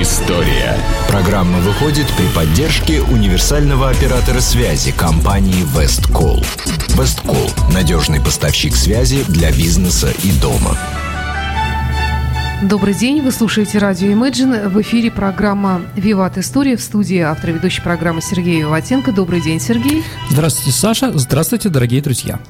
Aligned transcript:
История. 0.00 0.78
Программа 1.08 1.58
выходит 1.58 2.06
при 2.16 2.26
поддержке 2.34 3.02
универсального 3.02 3.90
оператора 3.90 4.40
связи 4.40 4.92
компании 4.92 5.62
Весткол. 5.76 6.42
Весткол– 6.98 7.50
надежный 7.74 8.18
поставщик 8.18 8.74
связи 8.74 9.24
для 9.28 9.52
бизнеса 9.52 10.08
и 10.24 10.32
дома. 10.40 10.74
Добрый 12.62 12.94
день, 12.94 13.20
вы 13.20 13.30
слушаете 13.30 13.76
радио 13.76 14.08
Imagine. 14.08 14.70
В 14.70 14.80
эфире 14.80 15.10
программа 15.10 15.82
«Виват 15.96 16.38
История» 16.38 16.78
в 16.78 16.80
студии 16.80 17.18
автор 17.18 17.50
ведущей 17.50 17.82
программы 17.82 18.22
Сергей 18.22 18.60
Виватенко. 18.60 19.12
Добрый 19.12 19.42
день, 19.42 19.60
Сергей. 19.60 20.02
Здравствуйте, 20.30 20.70
Саша. 20.70 21.18
Здравствуйте, 21.18 21.68
дорогие 21.68 22.00
друзья. 22.00 22.40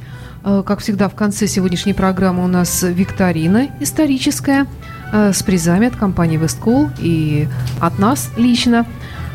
Э, 0.45 0.63
как 0.65 0.79
всегда, 0.79 1.09
в 1.09 1.17
конце 1.17 1.49
сегодняшней 1.49 1.95
программы 1.95 2.45
у 2.45 2.49
нас 2.49 2.85
викторина 2.85 3.71
историческая 3.81 4.69
с 5.13 5.43
призами 5.43 5.89
от 5.89 5.97
компании 5.97 6.37
Весткол 6.37 6.91
и 6.99 7.49
от 7.81 7.99
нас 7.99 8.31
лично. 8.37 8.87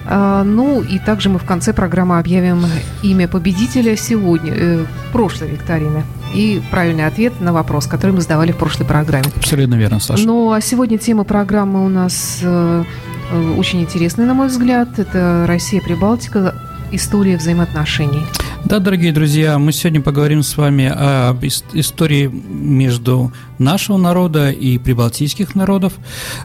Э, 0.08 0.44
ну 0.46 0.82
и 0.82 1.00
также 1.00 1.30
мы 1.30 1.40
в 1.40 1.46
конце 1.46 1.74
программы 1.74 2.20
объявим 2.20 2.66
имя 3.04 3.28
победителя 3.28 3.96
сегодня, 3.96 4.86
прошлой 5.12 5.50
викторины. 5.50 6.04
И 6.34 6.62
правильный 6.72 7.06
ответ 7.06 7.40
на 7.40 7.54
вопрос, 7.54 7.88
который 7.88 8.12
мы 8.12 8.22
задавали 8.22 8.52
в 8.52 8.58
прошлой 8.58 8.86
программе. 8.86 9.28
Абсолютно 9.36 9.76
верно, 9.76 10.00
Саша. 10.00 10.26
Ну 10.26 10.52
а 10.52 10.62
сегодня 10.62 10.98
тема 10.98 11.24
программы 11.24 11.86
у 11.86 11.90
нас 11.90 12.44
очень 13.58 13.82
интересная, 13.82 14.26
на 14.26 14.34
мой 14.34 14.48
взгляд. 14.48 15.00
Это 15.00 15.46
Россия-Прибалтика, 15.48 16.54
история 16.92 17.38
взаимоотношений. 17.38 18.24
Да, 18.66 18.80
дорогие 18.80 19.12
друзья, 19.12 19.60
мы 19.60 19.72
сегодня 19.72 20.02
поговорим 20.02 20.42
с 20.42 20.58
вами 20.58 20.86
об 20.88 21.46
истории 21.46 22.26
между 22.26 23.32
нашего 23.60 23.98
народа 23.98 24.50
и 24.50 24.80
прибалтийских 24.80 25.54
народов. 25.54 25.94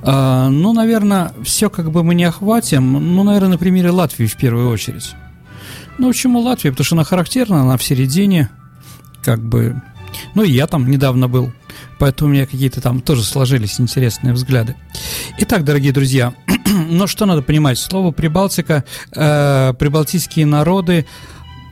А, 0.02 0.50
ну, 0.50 0.74
наверное, 0.74 1.32
все 1.42 1.70
как 1.70 1.90
бы 1.90 2.04
мы 2.04 2.14
не 2.14 2.24
охватим, 2.24 2.92
ну, 2.92 3.22
наверное, 3.22 3.52
на 3.52 3.58
примере 3.58 3.90
Латвии 3.90 4.26
в 4.26 4.36
первую 4.36 4.68
очередь. 4.68 5.14
Ну, 5.96 6.08
почему 6.08 6.40
Латвия? 6.40 6.72
Потому 6.72 6.84
что 6.84 6.96
она 6.96 7.04
характерна, 7.04 7.62
она 7.62 7.78
в 7.78 7.82
середине, 7.82 8.50
как 9.24 9.42
бы... 9.42 9.80
Ну, 10.34 10.42
и 10.42 10.50
я 10.50 10.66
там 10.66 10.90
недавно 10.90 11.26
был, 11.26 11.52
поэтому 11.98 12.28
у 12.28 12.34
меня 12.34 12.44
какие-то 12.44 12.82
там 12.82 13.00
тоже 13.00 13.24
сложились 13.24 13.80
интересные 13.80 14.34
взгляды. 14.34 14.76
Итак, 15.38 15.64
дорогие 15.64 15.92
друзья, 15.92 16.34
ну, 16.90 17.06
что 17.06 17.24
надо 17.24 17.40
понимать? 17.40 17.78
Слово 17.78 18.10
«прибалтика», 18.10 18.84
э, 19.14 19.72
«прибалтийские 19.78 20.44
народы», 20.44 21.06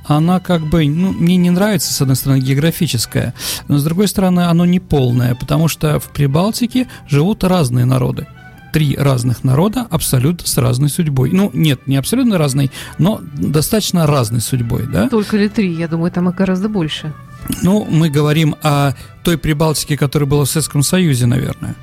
она 0.09 0.41
как 0.41 0.67
бы, 0.67 0.89
ну, 0.89 1.13
мне 1.13 1.37
не 1.37 1.51
нравится, 1.51 1.93
с 1.93 2.01
одной 2.01 2.17
стороны, 2.17 2.41
географическая, 2.41 3.35
но 3.69 3.79
с 3.79 3.85
другой 3.85 4.09
стороны, 4.09 4.41
оно 4.41 4.65
не 4.65 4.81
полное, 4.81 5.35
потому 5.35 5.69
что 5.69 6.01
в 6.01 6.09
Прибалтике 6.11 6.89
живут 7.07 7.45
разные 7.45 7.85
народы 7.85 8.27
три 8.73 8.97
разных 8.97 9.45
народа 9.45 9.87
абсолютно 9.91 10.47
с 10.47 10.59
разной 10.59 10.91
судьбой. 10.91 11.31
Ну, 11.33 11.51
нет, 11.55 11.87
не 11.87 11.97
абсолютно 11.97 12.37
разной, 12.37 12.71
но 12.99 13.21
достаточно 13.35 14.07
разной 14.07 14.43
судьбой, 14.43 14.87
да? 14.87 15.09
Только 15.09 15.39
ли 15.39 15.49
три? 15.49 15.73
Я 15.73 15.89
думаю, 15.89 16.13
там 16.13 16.29
их 16.29 16.35
гораздо 16.35 16.69
больше. 16.69 17.15
Ну, 17.63 17.87
мы 17.89 18.11
говорим 18.11 18.57
о 18.63 18.93
той 19.25 19.39
Прибалтике, 19.39 19.97
которая 19.97 20.29
была 20.29 20.45
в 20.45 20.51
Советском 20.51 20.83
Союзе, 20.83 21.27
наверное. 21.27 21.77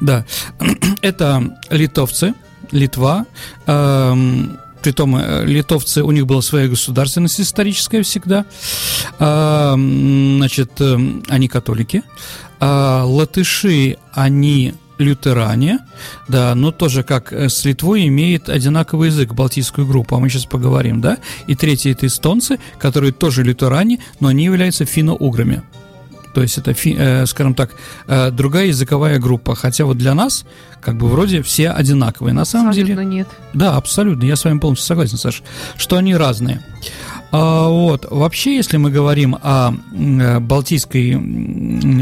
Да. 0.00 0.26
Это 1.02 1.56
литовцы, 1.70 2.34
Литва, 2.70 3.26
эм, 3.66 4.58
Притом 4.82 5.16
э, 5.16 5.44
литовцы, 5.44 6.02
у 6.02 6.10
них 6.10 6.26
была 6.26 6.42
своя 6.42 6.68
государственность 6.68 7.40
историческая 7.40 8.02
всегда. 8.02 8.44
А, 9.18 9.74
значит, 9.74 10.72
э, 10.80 10.98
они 11.28 11.48
католики. 11.48 12.02
А 12.60 13.04
латыши, 13.04 13.96
они 14.12 14.74
лютеране, 14.98 15.78
да, 16.26 16.54
но 16.54 16.72
тоже 16.72 17.02
как 17.02 17.32
э, 17.32 17.48
с 17.48 17.64
Литвой 17.64 18.06
имеет 18.08 18.48
одинаковый 18.48 19.08
язык, 19.08 19.32
балтийскую 19.32 19.86
группу, 19.86 20.16
а 20.16 20.18
мы 20.18 20.28
сейчас 20.28 20.46
поговорим, 20.46 21.00
да. 21.00 21.18
И 21.46 21.54
третьи 21.54 21.92
это 21.92 22.06
эстонцы, 22.06 22.58
которые 22.78 23.12
тоже 23.12 23.42
лютеране, 23.42 24.00
но 24.20 24.28
они 24.28 24.44
являются 24.44 24.84
финно-уграми. 24.84 25.62
То 26.34 26.42
есть 26.42 26.58
это, 26.58 26.72
э, 26.72 27.26
скажем 27.26 27.54
так, 27.54 27.70
э, 28.06 28.30
другая 28.30 28.66
языковая 28.66 29.18
группа. 29.18 29.54
Хотя 29.54 29.84
вот 29.84 29.98
для 29.98 30.14
нас, 30.14 30.44
как 30.80 30.96
бы 30.96 31.08
вроде 31.08 31.42
все 31.42 31.70
одинаковые. 31.70 32.32
На 32.32 32.44
самом 32.44 32.68
абсолютно 32.68 33.04
деле... 33.04 33.06
нет. 33.06 33.28
Да, 33.54 33.76
абсолютно. 33.76 34.24
Я 34.24 34.36
с 34.36 34.44
вами 34.44 34.58
полностью 34.58 34.86
согласен, 34.86 35.18
Саша, 35.18 35.42
что 35.76 35.96
они 35.96 36.14
разные. 36.14 36.62
А, 37.30 37.68
вот. 37.68 38.06
Вообще, 38.10 38.56
если 38.56 38.76
мы 38.76 38.90
говорим 38.90 39.36
о 39.42 39.72
э, 39.72 40.40
балтийской 40.40 41.16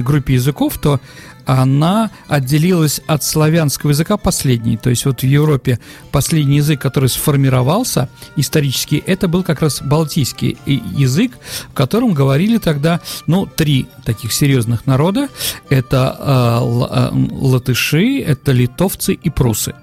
группе 0.03 0.34
языков, 0.34 0.78
то 0.78 1.00
она 1.46 2.10
отделилась 2.28 3.00
от 3.06 3.22
славянского 3.22 3.90
языка 3.90 4.16
последней. 4.16 4.76
То 4.76 4.90
есть 4.90 5.06
вот 5.06 5.20
в 5.20 5.26
Европе 5.26 5.78
последний 6.10 6.56
язык, 6.56 6.80
который 6.80 7.08
сформировался 7.08 8.08
исторически, 8.34 9.02
это 9.06 9.28
был 9.28 9.42
как 9.42 9.62
раз 9.62 9.80
балтийский 9.80 10.58
язык, 10.66 11.32
в 11.70 11.72
котором 11.72 12.12
говорили 12.12 12.58
тогда, 12.58 13.00
ну, 13.26 13.46
три 13.46 13.86
таких 14.04 14.32
серьезных 14.32 14.86
народа. 14.86 15.28
Это 15.70 16.16
э, 16.18 16.26
э 16.26 17.26
латыши, 17.30 18.20
это 18.20 18.52
литовцы 18.52 19.14
и 19.14 19.30
прусы. 19.30 19.74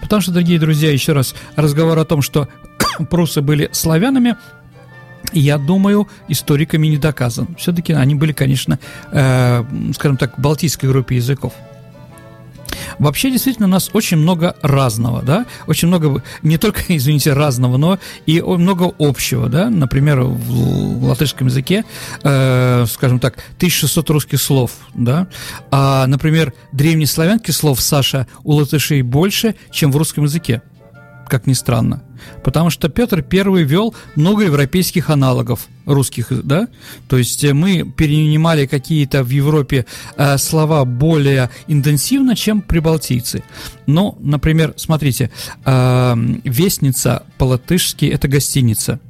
Потому 0.00 0.22
что, 0.22 0.32
дорогие 0.32 0.58
друзья, 0.58 0.92
еще 0.92 1.12
раз, 1.12 1.34
разговор 1.56 1.98
о 1.98 2.04
том, 2.04 2.22
что 2.22 2.48
прусы 3.10 3.40
были 3.40 3.68
славянами, 3.72 4.36
я 5.32 5.58
думаю, 5.58 6.08
историками 6.28 6.86
не 6.86 6.96
доказан. 6.96 7.48
Все-таки 7.58 7.92
они 7.92 8.14
были, 8.14 8.32
конечно, 8.32 8.78
э, 9.12 9.64
скажем 9.94 10.16
так, 10.16 10.38
балтийской 10.38 10.88
группе 10.88 11.16
языков. 11.16 11.52
Вообще, 12.98 13.30
действительно, 13.30 13.66
у 13.66 13.70
нас 13.70 13.90
очень 13.92 14.16
много 14.16 14.56
разного, 14.62 15.22
да, 15.22 15.46
очень 15.66 15.88
много, 15.88 16.22
не 16.42 16.58
только, 16.58 16.82
извините, 16.88 17.32
разного, 17.32 17.76
но 17.76 17.98
и 18.26 18.40
много 18.40 18.92
общего, 18.98 19.48
да, 19.48 19.70
например, 19.70 20.20
в 20.20 21.04
латышском 21.04 21.48
языке, 21.48 21.84
э, 22.22 22.84
скажем 22.88 23.18
так, 23.18 23.34
1600 23.56 24.10
русских 24.10 24.40
слов, 24.40 24.72
да, 24.94 25.28
а, 25.70 26.06
например, 26.06 26.52
древнеславянских 26.72 27.54
слов, 27.54 27.80
Саша, 27.80 28.26
у 28.42 28.52
латышей 28.52 29.02
больше, 29.02 29.54
чем 29.70 29.90
в 29.90 29.96
русском 29.96 30.24
языке 30.24 30.62
как 31.28 31.46
ни 31.46 31.52
странно. 31.52 32.02
Потому 32.42 32.70
что 32.70 32.88
Петр 32.88 33.22
Первый 33.22 33.64
вел 33.64 33.94
много 34.16 34.44
европейских 34.44 35.10
аналогов 35.10 35.68
русских, 35.86 36.28
да? 36.44 36.68
То 37.08 37.18
есть 37.18 37.44
э, 37.44 37.52
мы 37.52 37.84
перенимали 37.84 38.66
какие-то 38.66 39.22
в 39.22 39.30
Европе 39.30 39.86
э, 40.16 40.38
слова 40.38 40.84
более 40.84 41.50
интенсивно, 41.68 42.34
чем 42.34 42.62
прибалтийцы. 42.62 43.42
Ну, 43.86 44.16
например, 44.20 44.74
смотрите, 44.76 45.30
э, 45.64 46.14
вестница 46.44 47.24
по-латышски– 47.38 48.04
это 48.06 48.28
гостиница, 48.28 49.00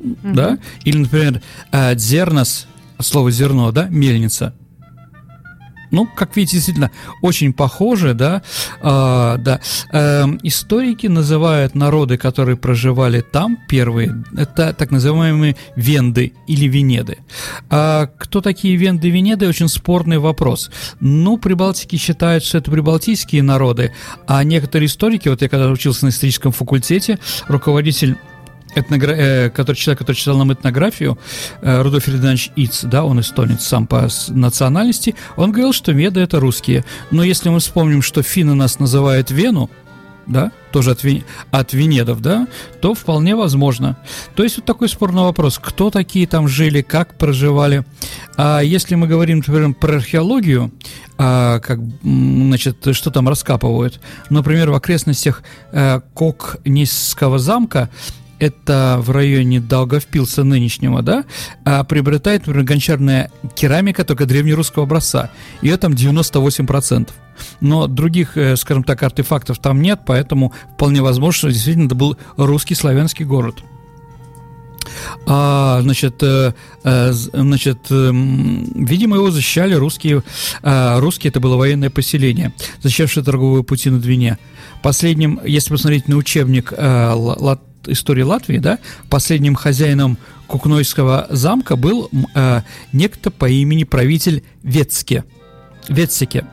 mm-hmm. 0.00 0.34
да? 0.34 0.58
Или, 0.84 0.98
например, 0.98 1.42
э, 1.70 1.94
дзернос, 1.94 2.66
слово 3.00 3.30
зерно, 3.30 3.70
да, 3.72 3.88
мельница– 3.88 4.54
ну, 5.92 6.06
как 6.06 6.36
видите, 6.36 6.56
действительно 6.56 6.90
очень 7.20 7.52
похоже, 7.52 8.14
да, 8.14 8.42
э, 8.80 9.36
да. 9.38 9.60
Э, 9.92 10.24
историки 10.42 11.06
называют 11.06 11.74
народы, 11.74 12.16
которые 12.16 12.56
проживали 12.56 13.20
там 13.20 13.58
первые, 13.68 14.24
это 14.36 14.72
так 14.72 14.90
называемые 14.90 15.56
венды 15.76 16.32
или 16.48 16.66
венеды. 16.66 17.18
А 17.70 18.06
кто 18.18 18.40
такие 18.40 18.74
венды 18.76 19.08
и 19.08 19.10
венеды, 19.10 19.46
очень 19.46 19.68
спорный 19.68 20.18
вопрос. 20.18 20.70
Ну, 21.00 21.36
прибалтики 21.36 21.96
считают, 21.96 22.42
что 22.42 22.58
это 22.58 22.70
прибалтийские 22.70 23.42
народы, 23.42 23.92
а 24.26 24.42
некоторые 24.44 24.86
историки, 24.86 25.28
вот 25.28 25.42
я 25.42 25.48
когда 25.48 25.68
учился 25.68 26.06
на 26.06 26.08
историческом 26.08 26.52
факультете, 26.52 27.18
руководитель 27.48 28.16
этногра... 28.74 29.12
э, 29.12 29.50
который, 29.50 29.76
человек, 29.76 29.98
который 30.00 30.16
читал 30.16 30.36
нам 30.38 30.52
этнографию, 30.52 31.18
э, 31.60 31.82
Рудольф 31.82 32.04
Фердинандович 32.04 32.50
Иц, 32.56 32.84
да, 32.84 33.04
он 33.04 33.20
эстонец 33.20 33.64
сам 33.64 33.86
по 33.86 34.08
национальности, 34.28 35.14
он 35.36 35.52
говорил, 35.52 35.72
что 35.72 35.92
веды 35.92 36.20
это 36.20 36.40
русские. 36.40 36.84
Но 37.10 37.22
если 37.22 37.48
мы 37.48 37.60
вспомним, 37.60 38.02
что 38.02 38.22
финны 38.22 38.54
нас 38.54 38.78
называют 38.78 39.30
Вену, 39.30 39.70
да, 40.26 40.52
тоже 40.70 40.92
от, 40.92 41.02
Вен... 41.04 41.24
от 41.50 41.72
Венедов, 41.72 42.20
да, 42.20 42.46
то 42.80 42.94
вполне 42.94 43.36
возможно. 43.36 43.96
То 44.34 44.42
есть 44.42 44.56
вот 44.56 44.64
такой 44.64 44.88
спорный 44.88 45.22
вопрос, 45.22 45.58
кто 45.58 45.90
такие 45.90 46.26
там 46.26 46.48
жили, 46.48 46.82
как 46.82 47.14
проживали. 47.14 47.84
А 48.36 48.60
если 48.60 48.94
мы 48.94 49.06
говорим, 49.06 49.38
например, 49.38 49.74
про 49.74 49.96
археологию, 49.96 50.72
а, 51.18 51.60
как, 51.60 51.78
значит, 52.02 52.76
что 52.92 53.10
там 53.10 53.28
раскапывают, 53.28 54.00
например, 54.30 54.70
в 54.70 54.74
окрестностях 54.74 55.42
э, 55.72 56.00
Кокнисского 56.14 57.38
замка 57.38 57.90
это 58.42 58.98
в 59.00 59.12
районе 59.12 59.60
Долговпилса 59.60 60.42
нынешнего, 60.42 61.00
да, 61.00 61.24
а 61.64 61.84
приобретает, 61.84 62.46
например, 62.46 62.66
гончарная 62.66 63.30
керамика 63.54 64.04
только 64.04 64.26
древнерусского 64.26 64.84
образца. 64.84 65.30
Ее 65.62 65.76
там 65.76 65.92
98%. 65.92 67.10
Но 67.60 67.86
других, 67.86 68.36
э, 68.36 68.56
скажем 68.56 68.82
так, 68.82 69.02
артефактов 69.04 69.58
там 69.58 69.80
нет, 69.80 70.00
поэтому 70.04 70.52
вполне 70.74 71.02
возможно, 71.02 71.38
что 71.38 71.48
действительно 71.52 71.86
это 71.86 71.94
был 71.94 72.16
русский 72.36 72.74
славянский 72.74 73.24
город. 73.24 73.62
А, 75.24 75.80
значит, 75.82 76.20
э, 76.22 76.52
э, 76.82 77.12
значит, 77.12 77.78
э, 77.90 78.10
видимо, 78.12 79.16
его 79.16 79.30
защищали 79.30 79.74
русские. 79.74 80.24
Э, 80.62 80.98
русские 80.98 81.30
это 81.30 81.38
было 81.38 81.56
военное 81.56 81.90
поселение, 81.90 82.52
защищавшее 82.80 83.22
торговые 83.22 83.62
пути 83.62 83.88
на 83.88 84.00
Двине. 84.00 84.38
Последним, 84.82 85.40
если 85.44 85.70
посмотреть 85.70 86.08
на 86.08 86.16
учебник 86.16 86.72
э, 86.76 87.12
лат, 87.14 87.62
истории 87.88 88.22
Латвии, 88.22 88.58
да, 88.58 88.78
последним 89.08 89.54
хозяином 89.54 90.18
Кукнойского 90.46 91.26
замка 91.30 91.76
был 91.76 92.10
э, 92.34 92.62
некто 92.92 93.30
по 93.30 93.48
имени 93.48 93.84
правитель 93.84 94.44
Ветске. 94.62 95.24
Ветсике. 95.88 96.44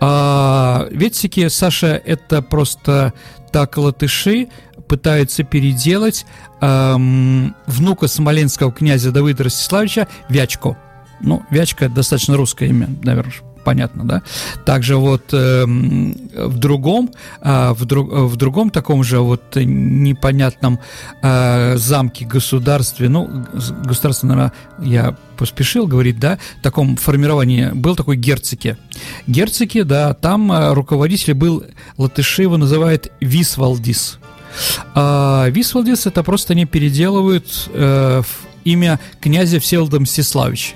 А, 0.00 0.86
Ветсики, 0.90 1.48
Саша, 1.48 2.00
это 2.04 2.42
просто 2.42 3.12
так 3.52 3.76
латыши 3.76 4.48
пытаются 4.86 5.42
переделать 5.42 6.26
эм, 6.60 7.54
внука 7.66 8.08
смоленского 8.08 8.72
князя 8.72 9.10
Давыда 9.12 9.44
Ростиславича 9.44 10.08
Вячко. 10.28 10.76
Ну, 11.20 11.42
Вячка 11.50 11.88
достаточно 11.88 12.36
русское 12.36 12.68
имя, 12.68 12.88
наверное, 13.02 13.32
понятно, 13.64 14.04
да? 14.04 14.22
Также 14.64 14.96
вот 14.96 15.32
э, 15.32 15.64
в 15.64 16.58
другом, 16.58 17.10
э, 17.40 17.72
в, 17.72 17.84
друг, 17.84 18.10
в 18.12 18.36
другом 18.36 18.70
таком 18.70 19.04
же 19.04 19.20
вот 19.20 19.56
непонятном 19.56 20.78
э, 21.22 21.76
замке 21.76 22.24
государстве, 22.24 23.08
ну, 23.08 23.44
государство, 23.84 24.26
наверное, 24.26 24.52
я 24.80 25.16
поспешил 25.36 25.86
говорить, 25.86 26.18
да, 26.18 26.38
в 26.60 26.62
таком 26.62 26.96
формировании 26.96 27.70
был 27.72 27.96
такой 27.96 28.16
герцоки. 28.16 28.76
Герцоки, 29.26 29.82
да, 29.82 30.14
там 30.14 30.52
э, 30.52 30.72
руководитель 30.74 31.34
был, 31.34 31.64
латыши 31.96 32.42
его 32.42 32.56
называют 32.56 33.12
Висвалдис. 33.20 34.18
А 34.94 35.46
Висвалдис 35.50 36.06
это 36.06 36.22
просто 36.22 36.54
они 36.54 36.64
переделывают 36.64 37.68
э, 37.72 38.22
имя 38.64 39.00
князя 39.20 39.60
Всеволода 39.60 40.00
Мстиславича. 40.00 40.74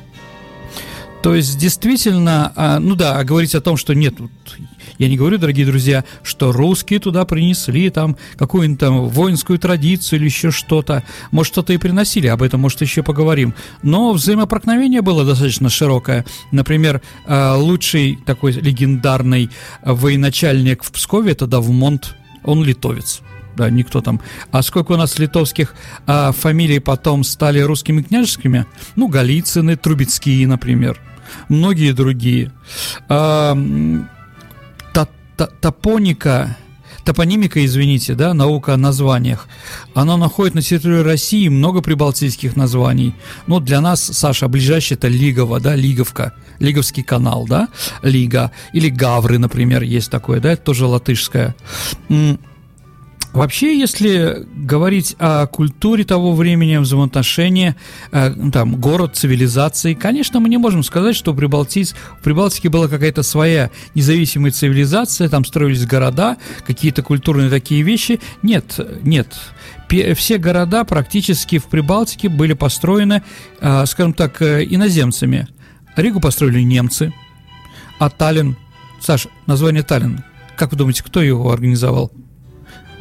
То 1.23 1.37
есть, 1.37 1.57
действительно, 1.57 2.53
а, 2.57 2.81
ну 2.81 2.97
да, 2.97 3.23
говорить 3.23 3.55
о 3.55 3.61
том, 3.61 3.77
что 3.77 3.95
нет, 3.95 4.15
я 4.99 5.09
не 5.09 5.17
говорю, 5.17 5.39
дорогие 5.39 5.65
друзья, 5.65 6.05
что 6.25 6.51
русские 6.51 6.99
туда 6.99 7.25
принесли 7.25 7.91
там 7.91 8.17
какую-нибудь 8.37 8.81
там 8.81 9.09
воинскую 9.09 9.61
традицию 9.61 10.19
или 10.19 10.27
еще 10.27 10.51
что-то. 10.51 11.05
Может, 11.31 11.53
что-то 11.53 11.73
и 11.73 11.77
приносили, 11.77 12.27
об 12.27 12.43
этом, 12.43 12.61
может, 12.61 12.81
еще 12.81 13.05
поговорим. 13.05 13.55
Но 13.85 14.13
взаимопрокновение 14.13 15.01
было 15.01 15.25
достаточно 15.25 15.71
широкое. 15.71 16.25
Например, 16.51 17.01
а, 17.25 17.57
лучший 17.57 18.19
такой 18.27 18.53
легендарный 18.53 19.49
военачальник 19.85 20.83
в 20.83 20.91
Пскове– 20.91 21.33
это 21.33 21.47
Давмонт, 21.47 22.17
он 22.45 22.65
литовец 22.65 23.23
да, 23.55 23.69
никто 23.69 24.01
там. 24.01 24.19
А 24.51 24.63
сколько 24.63 24.93
у 24.93 24.97
нас 24.97 25.19
литовских 25.19 25.75
а, 26.07 26.33
фамилий 26.33 26.79
потом 26.79 27.23
стали 27.23 27.61
русскими 27.61 28.01
княжескими? 28.01 28.65
Ну, 28.97 29.09
Голицыны, 29.09 29.77
Трубецкие, 29.77 30.47
например 30.47 30.99
многие 31.49 31.93
другие. 31.93 32.53
А, 33.09 33.57
топоника, 35.61 36.57
топонимика, 37.05 37.65
извините, 37.65 38.15
да, 38.15 38.35
наука 38.35 38.75
о 38.75 38.77
названиях, 38.77 39.49
она 39.95 40.17
находит 40.17 40.55
на 40.55 40.63
территории 40.63 41.03
России 41.03 41.49
много 41.49 41.83
прибалтийских 41.83 42.57
названий. 42.57 43.15
Ну, 43.47 43.61
для 43.61 43.81
нас, 43.81 44.03
Саша, 44.03 44.49
ближайший 44.49 44.95
это 44.95 45.09
Лигово, 45.09 45.61
да, 45.61 45.75
Лиговка, 45.75 46.35
Лиговский 46.59 47.03
канал, 47.03 47.47
да, 47.49 47.69
Лига, 48.03 48.53
или 48.73 48.89
Гавры, 48.89 49.39
например, 49.39 49.83
есть 49.83 50.11
такое, 50.11 50.41
да, 50.41 50.53
это 50.53 50.63
тоже 50.63 50.87
латышское. 50.87 51.55
Вообще, 53.33 53.79
если 53.79 54.47
говорить 54.55 55.17
о 55.19 55.47
культуре 55.47 56.05
того 56.05 56.35
времени, 56.35 56.77
взаимоотношения, 56.77 57.77
э, 58.11 58.35
там, 58.53 58.77
город, 58.77 59.17
цивилизации, 59.17 59.95
конечно, 59.95 60.39
мы 60.39 60.51
не 60.51 60.59
можем 60.59 60.83
сказать, 60.83 61.17
что 61.17 61.33
в, 61.33 61.37
Прибалтийск, 61.37 61.97
в 62.21 62.23
Прибалтике 62.23 62.69
была 62.69 62.89
какая-то 62.89 63.23
своя 63.23 63.71
независимая 63.95 64.53
цивилизация, 64.53 65.31
там 65.31 65.47
строились 65.47 65.87
города, 65.87 66.37
какие-то 66.67 67.03
культурные 67.03 67.49
такие 67.49 67.81
вещи. 67.83 68.21
Нет, 68.43 68.79
нет. 69.03 69.35
Все 70.15 70.37
города 70.37 70.85
практически 70.85 71.59
в 71.59 71.65
Прибалтике 71.67 72.29
были 72.29 72.53
построены, 72.53 73.23
э, 73.61 73.87
скажем 73.87 74.13
так, 74.13 74.43
э, 74.43 74.67
иноземцами. 74.69 75.49
Ригу 75.97 76.21
построили 76.21 76.61
немцы, 76.61 77.15
а 77.99 78.11
Таллин, 78.11 78.57
Саш, 79.01 79.29
название 79.47 79.83
Таллин, 79.83 80.23
как 80.57 80.71
вы 80.73 80.77
думаете, 80.77 81.03
кто 81.03 81.23
его 81.23 81.51
организовал? 81.51 82.13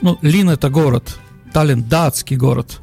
Ну, 0.02 0.18
Лин 0.22 0.50
это 0.50 0.70
город, 0.70 1.20
Таллин 1.54 1.84
датский 1.84 2.36
город. 2.36 2.80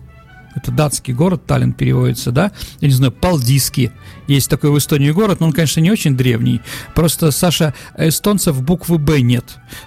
Это 0.54 0.72
датский 0.72 1.14
город, 1.14 1.46
Таллин 1.46 1.72
переводится, 1.72 2.32
да? 2.32 2.50
Я 2.80 2.88
не 2.88 2.94
знаю, 2.94 3.12
Палдиский. 3.12 3.92
Есть 4.26 4.50
такой 4.50 4.70
в 4.70 4.78
Эстонии 4.78 5.10
город, 5.10 5.40
но 5.40 5.46
он, 5.46 5.52
конечно, 5.52 5.80
не 5.80 5.90
очень 5.90 6.16
древний. 6.16 6.60
Просто, 6.94 7.30
Саша, 7.30 7.74
эстонцев 7.96 8.60
буквы 8.62 8.98
«Б» 8.98 9.20
нет. 9.20 9.44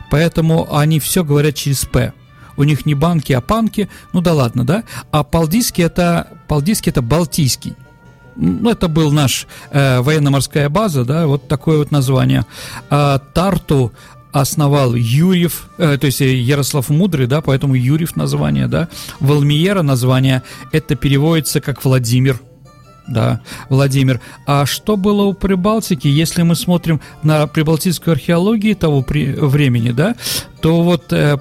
Поэтому 0.10 0.74
они 0.74 1.00
все 1.00 1.24
говорят 1.24 1.56
через 1.56 1.84
«П». 1.86 2.14
У 2.58 2.64
них 2.64 2.86
не 2.86 2.94
банки, 2.94 3.34
а 3.34 3.42
панки. 3.42 3.90
Ну 4.14 4.22
да 4.22 4.34
ладно, 4.34 4.66
да? 4.66 4.84
А 5.12 5.24
Палдиский 5.24 5.84
это, 5.84 6.28
Палдиский 6.48 6.92
это 6.92 7.02
Балтийский. 7.02 7.76
Ну, 8.36 8.70
это 8.70 8.88
был 8.88 9.12
наш 9.12 9.48
э, 9.72 10.00
военно-морская 10.00 10.70
база, 10.70 11.04
да, 11.04 11.28
вот 11.28 11.48
такое 11.48 11.78
вот 11.78 11.92
название. 11.92 12.46
А 12.90 13.20
Тарту 13.20 13.92
основал 14.32 14.96
Юрьев, 14.96 15.70
э, 15.78 15.98
то 15.98 16.06
есть 16.06 16.22
Ярослав 16.22 16.90
Мудрый, 16.90 17.28
да, 17.28 17.42
поэтому 17.42 17.76
Юрьев 17.76 18.16
название, 18.16 18.68
да. 18.68 18.90
Валмиера 19.20 19.82
название, 19.82 20.44
это 20.72 20.96
переводится 20.96 21.62
как 21.62 21.84
Владимир, 21.84 22.40
да, 23.08 23.42
Владимир. 23.70 24.22
А 24.46 24.66
что 24.66 24.96
было 24.96 25.24
у 25.24 25.34
Прибалтики, 25.34 26.08
если 26.08 26.44
мы 26.44 26.56
смотрим 26.56 27.02
на 27.24 27.48
прибалтийскую 27.48 28.14
археологию 28.14 28.76
того 28.76 29.02
при, 29.02 29.34
времени, 29.34 29.92
да, 29.92 30.16
то 30.62 30.84
вот, 30.84 31.12
э, 31.12 31.38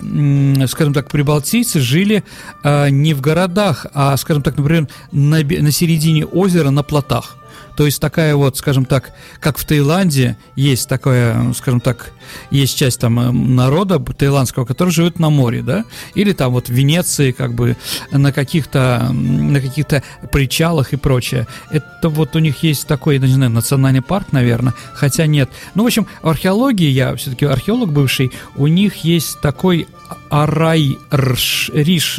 скажем 0.66 0.94
так, 0.94 1.08
прибалтийцы 1.08 1.80
жили 1.80 2.24
э, 2.64 2.90
не 2.90 3.14
в 3.14 3.20
городах, 3.20 3.86
а, 3.94 4.16
скажем 4.16 4.42
так, 4.42 4.56
например, 4.56 4.88
на, 5.12 5.40
на 5.42 5.70
середине 5.70 6.24
озера 6.24 6.70
на 6.70 6.82
плотах. 6.82 7.36
То 7.80 7.86
есть 7.86 7.98
такая 7.98 8.36
вот, 8.36 8.58
скажем 8.58 8.84
так, 8.84 9.10
как 9.40 9.56
в 9.56 9.64
Таиланде 9.64 10.36
есть 10.54 10.86
такое, 10.86 11.54
скажем 11.54 11.80
так, 11.80 12.12
есть 12.50 12.76
часть 12.76 13.00
там 13.00 13.18
э, 13.18 13.30
народа 13.30 13.98
таиландского, 13.98 14.66
который 14.66 14.90
живет 14.90 15.18
на 15.18 15.30
море, 15.30 15.62
да, 15.62 15.86
или 16.14 16.34
там 16.34 16.52
вот 16.52 16.68
в 16.68 16.72
Венеции 16.72 17.32
как 17.32 17.54
бы 17.54 17.78
на 18.12 18.34
каких-то 18.34 19.08
на 19.14 19.62
каких-то 19.62 20.02
причалах 20.30 20.92
и 20.92 20.96
прочее. 20.96 21.46
Это 21.70 22.10
вот 22.10 22.36
у 22.36 22.38
них 22.40 22.62
есть 22.62 22.86
такой, 22.86 23.14
я 23.16 23.26
не 23.26 23.32
знаю, 23.32 23.50
национальный 23.50 24.02
парк, 24.02 24.26
наверное, 24.32 24.74
хотя 24.92 25.24
нет. 25.24 25.48
Ну, 25.74 25.84
в 25.84 25.86
общем, 25.86 26.06
в 26.20 26.28
археологии, 26.28 26.90
я 26.90 27.16
все-таки 27.16 27.46
археолог 27.46 27.90
бывший, 27.90 28.30
у 28.56 28.66
них 28.66 28.96
есть 28.96 29.40
такой 29.40 29.88
Арайрши 30.30 31.72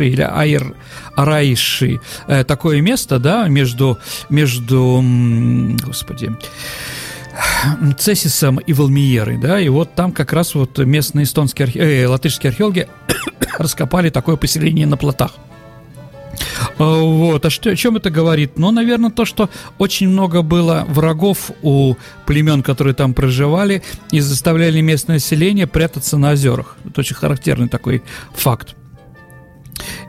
или 0.08 0.22
Айр 0.22 0.76
Арайши, 1.16 2.00
э, 2.28 2.44
такое 2.44 2.82
место, 2.82 3.20
да, 3.20 3.48
между, 3.48 3.98
между, 4.30 5.04
господи, 5.86 6.32
Цесисом 7.98 8.58
и 8.58 8.74
Валмиерой, 8.74 9.38
да, 9.38 9.60
и 9.60 9.70
вот 9.70 9.96
там 9.96 10.12
как 10.12 10.34
раз 10.34 10.56
вот 10.56 10.78
местные 10.80 11.24
эстонские, 11.24 11.66
архе... 11.66 11.80
э, 11.80 12.08
латышские 12.08 12.50
археологи 12.50 12.88
раскопали 13.58 14.10
такое 14.10 14.36
поселение 14.36 14.86
на 14.88 14.98
плотах. 14.98 15.32
А, 16.82 17.00
вот, 17.00 17.46
а 17.46 17.50
что, 17.52 17.70
о 17.70 17.76
чем 17.76 17.98
это 17.98 18.10
говорит? 18.10 18.58
Ну, 18.58 18.72
наверное, 18.72 19.12
то, 19.12 19.24
что 19.24 19.50
очень 19.78 20.10
много 20.10 20.42
было 20.42 20.84
врагов 20.88 21.52
у 21.62 21.96
племен, 22.26 22.64
которые 22.64 22.96
там 22.96 23.14
проживали, 23.14 23.84
и 24.12 24.20
заставляли 24.20 24.82
местное 24.82 25.18
население 25.18 25.68
прятаться 25.68 26.18
на 26.18 26.32
озерах. 26.32 26.78
Это 26.86 27.02
очень 27.02 27.16
характерный 27.16 27.70
такой 27.70 28.02
факт. 28.34 28.76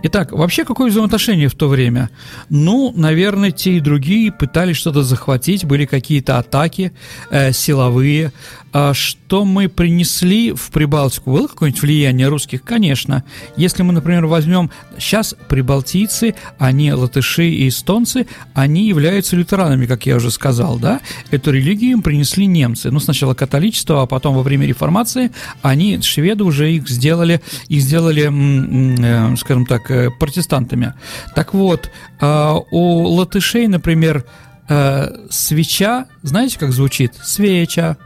Итак, 0.04 0.32
вообще 0.32 0.64
какое 0.64 0.90
взаимоотношение 0.90 1.48
в 1.48 1.54
то 1.54 1.68
время? 1.68 2.10
Ну, 2.48 2.92
наверное, 2.96 3.52
те 3.52 3.76
и 3.76 3.80
другие 3.80 4.32
пытались 4.32 4.76
что-то 4.76 5.02
захватить, 5.02 5.64
были 5.64 5.86
какие-то 5.86 6.38
атаки 6.38 6.92
э, 7.30 7.52
силовые, 7.52 8.32
а 8.72 8.94
что 8.94 9.44
мы 9.44 9.68
принесли 9.68 10.52
в 10.52 10.70
Прибалтику? 10.70 11.30
Было 11.30 11.46
какое-нибудь 11.46 11.82
влияние 11.82 12.28
русских? 12.28 12.62
Конечно. 12.62 13.22
Если 13.56 13.82
мы, 13.82 13.92
например, 13.92 14.24
возьмем 14.26 14.70
сейчас 14.98 15.34
прибалтийцы, 15.48 16.34
они 16.58 16.90
латыши 16.92 17.48
и 17.48 17.68
эстонцы, 17.68 18.26
они 18.54 18.88
являются 18.88 19.36
лютеранами, 19.36 19.84
как 19.84 20.06
я 20.06 20.16
уже 20.16 20.30
сказал, 20.30 20.78
да? 20.78 21.00
Эту 21.30 21.50
религию 21.50 21.92
им 21.92 22.02
принесли 22.02 22.46
немцы. 22.46 22.90
Ну, 22.90 22.98
сначала 22.98 23.34
католичество, 23.34 24.02
а 24.02 24.06
потом 24.06 24.36
во 24.36 24.42
время 24.42 24.66
реформации 24.66 25.32
они, 25.60 26.00
шведы, 26.00 26.44
уже 26.44 26.72
их 26.72 26.88
сделали, 26.88 27.42
их 27.68 27.82
сделали, 27.82 28.30
э, 28.32 29.36
скажем 29.36 29.66
так, 29.66 29.90
протестантами. 30.18 30.94
Так 31.34 31.54
вот, 31.54 31.90
а, 32.20 32.56
у 32.70 33.06
латышей, 33.08 33.66
например, 33.66 34.24
э, 34.68 35.08
свеча, 35.30 36.06
знаете, 36.22 36.58
как 36.58 36.72
звучит? 36.72 37.14
Свеча, 37.22 37.96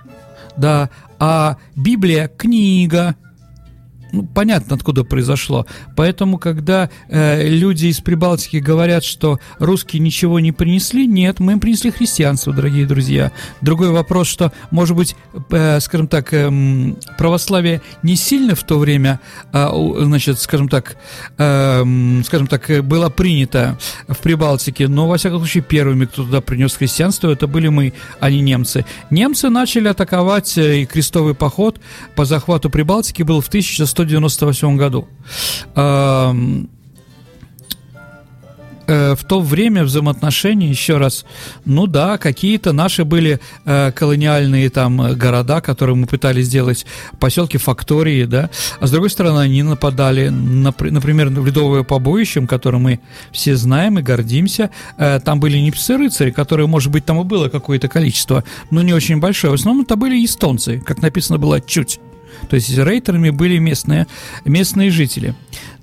да, 0.57 0.91
а 1.19 1.57
Библия– 1.75 2.29
книга. 2.37 3.15
Ну, 4.13 4.23
понятно, 4.23 4.77
откуда 4.77 5.05
произошло. 5.05 5.67
Поэтому, 5.97 6.39
когда 6.39 6.91
э, 7.09 7.49
люди 7.49 7.87
из 7.87 8.01
Прибалтики 8.01 8.59
говорят, 8.59 9.05
что 9.05 9.39
русские 9.59 10.01
ничего 10.01 10.41
не 10.41 10.53
принесли, 10.53 11.07
нет, 11.07 11.41
мы 11.41 11.53
им 11.53 11.61
принесли 11.61 11.91
христианство, 11.91 12.53
дорогие 12.53 12.87
друзья. 12.87 13.33
Другой 13.61 13.91
вопрос, 13.91 14.29
что, 14.29 14.53
может 14.71 14.97
быть, 14.97 15.17
э, 15.51 15.81
скажем 15.81 16.09
так, 16.09 16.33
э, 16.33 16.51
православие 17.19 17.83
не 18.03 18.17
сильно 18.17 18.55
в 18.55 18.63
то 18.63 18.79
время, 18.79 19.21
э, 19.53 19.69
значит, 20.01 20.41
скажем 20.41 20.69
так, 20.69 20.97
э, 21.39 21.85
скажем 22.25 22.47
так, 22.47 22.71
было 22.85 23.09
принято 23.09 23.79
в 24.09 24.19
Прибалтике, 24.19 24.89
но, 24.89 25.09
во 25.09 25.17
всяком 25.17 25.39
случае, 25.39 25.63
первыми, 25.63 26.07
кто 26.07 26.25
туда 26.25 26.41
принес 26.41 26.75
христианство, 26.75 27.31
это 27.31 27.47
были 27.47 27.69
мы, 27.69 27.93
а 28.21 28.31
не 28.31 28.41
немцы. 28.41 28.85
Немцы 29.11 29.49
начали 29.51 29.89
атаковать, 29.89 30.57
э, 30.59 30.83
и 30.83 30.87
крестовый 30.87 31.35
поход 31.35 31.81
по 32.15 32.25
захвату 32.25 32.71
Прибалтики 32.71 33.23
был 33.23 33.41
в 33.41 33.49
1100 33.49 33.96
1998 33.97 34.77
году. 34.77 35.09
Э, 38.87 39.15
в 39.17 39.25
то 39.25 39.41
время 39.41 39.85
взаимоотношения, 39.85 40.69
еще 40.69 40.99
раз, 40.99 41.25
ну 41.65 41.87
да, 41.87 42.19
какие-то 42.19 42.73
наши 42.73 43.05
были 43.05 43.41
э, 43.65 43.93
колониальные 43.93 44.71
там 44.71 45.15
города, 45.15 45.61
которые 45.61 45.97
мы 45.97 46.07
пытались 46.07 46.47
сделать, 46.47 46.87
поселки, 47.19 47.59
фактории, 47.59 48.25
да, 48.25 48.51
а 48.79 48.87
с 48.87 48.91
другой 48.91 49.11
стороны, 49.11 49.41
они 49.41 49.63
нападали, 49.63 50.29
на, 50.29 50.73
например, 50.79 51.29
в 51.29 51.47
Ледовое 51.47 51.83
побоище, 51.83 52.47
которым 52.47 52.83
мы 52.83 53.01
все 53.33 53.57
знаем 53.57 53.99
и 53.99 54.03
гордимся, 54.03 54.71
э, 54.99 55.21
там 55.25 55.41
были 55.41 55.59
не 55.59 55.73
псы-рыцари, 55.73 56.31
которые, 56.31 56.69
может 56.69 56.93
быть, 56.93 57.05
там 57.05 57.21
и 57.21 57.25
было 57.25 57.49
какое-то 57.49 57.89
количество, 57.89 58.45
но 58.71 58.83
не 58.83 58.93
очень 58.93 59.19
большое, 59.19 59.51
в 59.51 59.55
основном 59.55 59.85
это 59.85 59.97
были 59.97 60.25
эстонцы, 60.25 60.81
как 60.81 61.03
написано 61.03 61.39
было, 61.39 61.61
чуть. 61.61 61.99
То 62.49 62.57
есть 62.57 62.77
рейтерами 62.77 63.31
были 63.31 63.59
местные, 63.59 64.07
местные 64.45 64.91
жители 64.91 65.35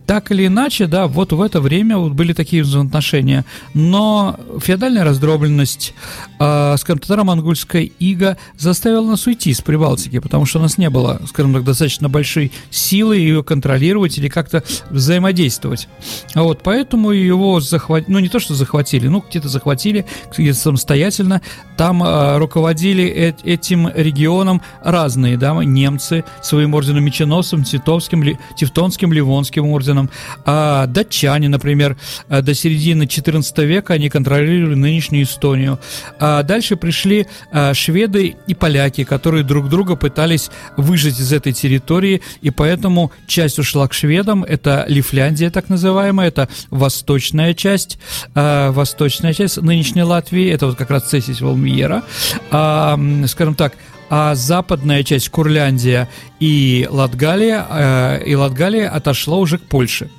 так 0.05 0.31
или 0.31 0.47
иначе, 0.47 0.87
да, 0.87 1.07
вот 1.07 1.33
в 1.33 1.41
это 1.41 1.61
время 1.61 1.97
вот 1.97 2.13
были 2.13 2.33
такие 2.33 2.63
взаимоотношения. 2.63 3.45
Но 3.73 4.39
феодальная 4.61 5.03
раздробленность, 5.03 5.93
э, 6.39 6.75
скажем, 6.77 6.99
татаро-монгольская 6.99 7.83
ига 7.99 8.37
заставила 8.57 9.05
нас 9.07 9.25
уйти 9.27 9.51
из 9.51 9.61
Прибалтики, 9.61 10.19
потому 10.19 10.45
что 10.45 10.59
у 10.59 10.61
нас 10.61 10.77
не 10.77 10.89
было, 10.89 11.21
скажем 11.27 11.53
так, 11.53 11.63
достаточно 11.63 12.09
большой 12.09 12.51
силы 12.69 13.17
ее 13.17 13.43
контролировать 13.43 14.17
или 14.17 14.27
как-то 14.27 14.63
взаимодействовать. 14.89 15.87
Вот, 16.35 16.61
поэтому 16.63 17.11
его 17.11 17.59
захватили, 17.59 18.11
ну 18.11 18.19
не 18.19 18.29
то, 18.29 18.39
что 18.39 18.55
захватили, 18.55 19.07
ну 19.07 19.23
где-то 19.27 19.47
захватили, 19.47 20.05
где-то 20.37 20.59
самостоятельно, 20.59 21.41
там 21.77 22.03
э, 22.03 22.37
руководили 22.37 23.05
э 23.05 23.33
этим 23.43 23.89
регионом 23.93 24.61
разные, 24.83 25.37
да, 25.37 25.53
немцы 25.63 26.23
своим 26.41 26.73
орденом 26.73 27.03
меченосцем, 27.03 27.63
Тевтонским, 27.63 28.37
Тевтонским, 28.55 29.11
Ливонским 29.11 29.65
орденом, 29.67 29.92
орденом. 29.93 30.09
А 30.45 30.85
датчане, 30.87 31.49
например, 31.49 31.97
э, 32.29 32.41
до 32.41 32.53
середины 32.53 33.03
XIV 33.03 33.65
века 33.65 33.93
они 33.93 34.09
контролировали 34.09 34.75
нынешнюю 34.75 35.23
Эстонию. 35.23 35.79
А 36.19 36.43
дальше 36.43 36.75
пришли 36.75 37.27
э, 37.51 37.73
шведы 37.73 38.35
и 38.47 38.53
поляки, 38.53 39.03
которые 39.03 39.43
друг 39.43 39.69
друга 39.69 39.95
пытались 39.95 40.49
выжить 40.77 41.19
из 41.19 41.31
этой 41.31 41.53
территории, 41.53 42.21
и 42.41 42.49
поэтому 42.49 43.11
часть 43.27 43.59
ушла 43.59 43.87
к 43.87 43.93
шведам, 43.93 44.43
это 44.43 44.85
Лифляндия 44.87 45.49
так 45.49 45.69
называемая, 45.69 46.27
это 46.27 46.49
восточная 46.69 47.53
часть, 47.53 47.99
э, 48.35 48.71
восточная 48.71 49.33
часть 49.33 49.61
нынешней 49.61 50.03
Латвии, 50.03 50.49
это 50.49 50.67
вот 50.67 50.75
как 50.75 50.89
раз 50.89 51.03
Цесис 51.03 51.41
Волмиера, 51.41 52.03
а, 52.51 52.99
скажем 53.27 53.55
так, 53.55 53.73
а 54.09 54.35
западная 54.35 55.03
часть 55.03 55.29
Курляндия 55.29 56.09
и 56.39 56.87
Латгалия, 56.89 57.65
э, 57.69 58.23
и 58.25 58.35
Латгалия 58.35 58.89
отошла 58.89 59.37
уже 59.37 59.57
к 59.57 59.63
Польше. 59.63 60.09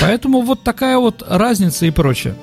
Поэтому 0.00 0.42
вот 0.42 0.62
такая 0.62 0.98
вот 0.98 1.22
разница 1.26 1.86
и 1.86 1.90
прочее. 1.90 2.34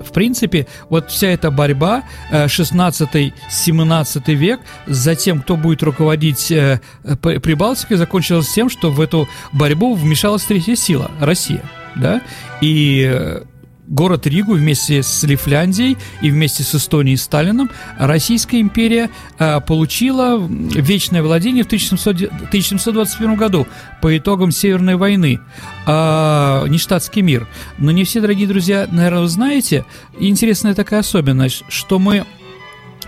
В 0.00 0.12
принципе, 0.12 0.66
вот 0.88 1.10
вся 1.10 1.28
эта 1.28 1.50
борьба 1.50 2.04
16-17 2.30 4.22
э, 4.26 4.32
век 4.34 4.60
за 4.86 5.14
тем, 5.14 5.40
кто 5.40 5.56
будет 5.56 5.82
руководить 5.82 6.50
э, 6.50 6.80
Прибалтикой, 7.22 7.96
закончилась 7.96 8.52
тем, 8.52 8.68
что 8.68 8.90
в 8.90 9.00
эту 9.00 9.28
борьбу 9.52 9.94
вмешалась 9.94 10.44
третья 10.44 10.76
сила– 10.76 11.10
Россия. 11.20 11.62
Да? 11.96 12.20
И 12.60 13.10
э, 13.10 13.42
город 13.86 14.26
Ригу 14.26 14.54
вместе 14.54 15.02
с 15.02 15.22
Лифляндией 15.22 15.96
и 16.20 16.30
вместе 16.30 16.62
с 16.62 16.74
Эстонией 16.74 17.14
и 17.14 17.16
Сталином 17.16 17.70
Российская 17.98 18.60
империя 18.60 19.10
э, 19.38 19.60
получила 19.60 20.38
вечное 20.38 21.22
владение 21.22 21.62
в 21.64 21.66
1700, 21.66 22.30
1721 22.48 23.36
году 23.36 23.66
по 24.02 24.16
итогам 24.16 24.50
Северной 24.50 24.96
войны, 24.96 25.40
э, 25.86 26.64
нештатский 26.68 27.22
мир. 27.22 27.46
Но 27.78 27.90
не 27.90 28.04
все, 28.04 28.20
дорогие 28.20 28.48
друзья, 28.48 28.88
наверное, 28.90 29.22
вы 29.22 29.28
знаете, 29.28 29.84
интересная 30.18 30.74
такая 30.74 31.00
особенность, 31.00 31.64
что 31.68 31.98
мы 31.98 32.24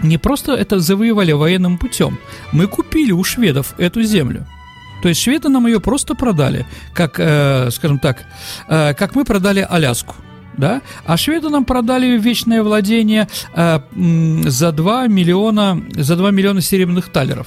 не 0.03 0.17
просто 0.17 0.55
это 0.55 0.79
завоевали 0.79 1.33
военным 1.33 1.77
путем, 1.77 2.19
мы 2.53 2.67
купили 2.69 3.13
у 3.13 3.25
шведов 3.25 3.75
эту 3.79 4.03
землю. 4.03 4.47
То 5.03 5.09
есть 5.09 5.21
шведы 5.21 5.49
нам 5.49 5.67
ее 5.67 5.81
просто 5.81 6.15
продали, 6.15 6.67
как, 6.93 7.19
э, 7.19 7.71
скажем 7.71 7.99
так, 7.99 8.25
э, 8.69 8.95
как 8.95 9.15
мы 9.15 9.25
продали 9.25 9.67
Аляску 9.69 10.15
да, 10.59 10.83
а 11.07 11.17
шведы 11.17 11.49
нам 11.49 11.65
продали 11.65 12.19
вечное 12.19 12.63
владение 12.63 13.29
э, 13.55 13.81
за 14.45 14.73
2 14.73 15.07
миллиона, 15.07 15.83
за 15.95 16.17
2 16.17 16.31
миллиона 16.31 16.61
серебряных 16.61 17.09
талеров. 17.09 17.47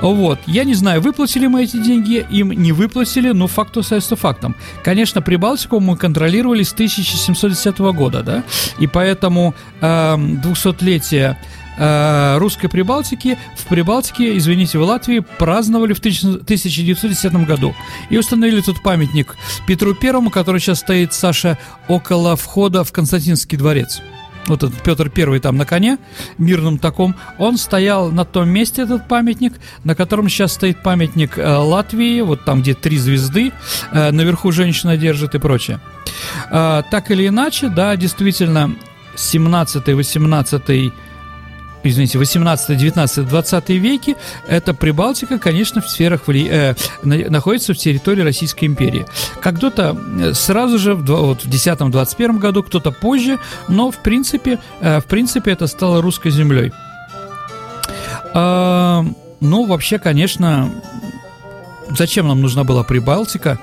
Вот. 0.00 0.40
Я 0.46 0.64
не 0.64 0.74
знаю, 0.74 1.00
выплатили 1.00 1.46
мы 1.46 1.62
эти 1.62 1.76
деньги, 1.76 2.26
им 2.28 2.50
не 2.50 2.72
выплатили, 2.72 3.30
но 3.30 3.46
факт 3.46 3.76
остается 3.76 4.16
фактом. 4.16 4.56
Конечно, 4.82 5.22
Прибалтику 5.22 5.78
мы 5.78 5.96
контролировали 5.96 6.64
с 6.64 6.72
1710 6.72 7.78
года, 7.78 8.22
да, 8.22 8.42
и 8.80 8.88
поэтому 8.88 9.54
э, 9.80 9.86
200-летие 9.86 11.36
э, 11.76 12.38
русской 12.38 12.68
Прибалтики 12.68 13.38
в 13.56 13.64
Прибалтике, 13.66 14.36
извините, 14.36 14.78
в 14.78 14.82
Латвии 14.82 15.20
праздновали 15.20 15.92
в 15.92 15.98
1910 15.98 17.32
году. 17.46 17.74
И 18.10 18.18
установили 18.18 18.60
тут 18.60 18.82
памятник 18.82 19.36
Петру 19.66 19.94
Первому, 19.94 20.30
который 20.30 20.60
сейчас 20.60 20.80
стоит, 20.80 21.12
Саша, 21.12 21.58
около 21.88 22.36
входа 22.36 22.84
в 22.84 22.92
Константинский 22.92 23.58
дворец 23.58 24.02
вот 24.46 24.62
этот 24.62 24.82
Петр 24.82 25.08
Первый 25.08 25.40
там 25.40 25.56
на 25.56 25.64
коне, 25.64 25.98
мирном 26.38 26.78
таком, 26.78 27.14
он 27.38 27.56
стоял 27.56 28.10
на 28.10 28.24
том 28.24 28.48
месте, 28.48 28.82
этот 28.82 29.08
памятник, 29.08 29.54
на 29.84 29.94
котором 29.94 30.28
сейчас 30.28 30.52
стоит 30.54 30.82
памятник 30.82 31.38
э, 31.38 31.48
Латвии, 31.48 32.20
вот 32.20 32.44
там, 32.44 32.62
где 32.62 32.74
три 32.74 32.98
звезды, 32.98 33.52
э, 33.92 34.10
наверху 34.10 34.52
женщина 34.52 34.96
держит 34.96 35.34
и 35.34 35.38
прочее. 35.38 35.80
Э, 36.50 36.82
так 36.90 37.10
или 37.10 37.28
иначе, 37.28 37.68
да, 37.68 37.94
действительно, 37.96 38.74
17-18 39.16 40.92
извините, 41.82 42.18
18, 42.18 42.76
19, 42.76 43.28
20 43.28 43.68
веки, 43.70 44.16
это 44.46 44.74
Прибалтика, 44.74 45.38
конечно, 45.38 45.80
в 45.80 45.88
сферах 45.88 46.26
вли... 46.26 46.48
э, 46.50 46.74
находится 47.02 47.74
в 47.74 47.78
территории 47.78 48.22
Российской 48.22 48.66
империи. 48.66 49.06
Как 49.40 49.56
кто-то 49.56 49.96
э, 50.20 50.34
сразу 50.34 50.78
же 50.78 50.94
в, 50.94 51.04
вот, 51.04 51.44
в 51.44 51.48
10-21 51.48 52.38
году, 52.38 52.62
кто-то 52.62 52.90
позже, 52.90 53.38
но 53.68 53.90
в 53.90 53.98
принципе, 53.98 54.58
э, 54.80 55.00
в 55.00 55.04
принципе 55.06 55.52
это 55.52 55.66
стало 55.66 56.02
русской 56.02 56.30
землей. 56.30 56.72
Э, 58.34 59.02
ну, 59.40 59.66
вообще, 59.66 59.98
конечно, 59.98 60.70
зачем 61.90 62.28
нам 62.28 62.40
нужна 62.40 62.64
была 62.64 62.84
Прибалтика? 62.84 63.58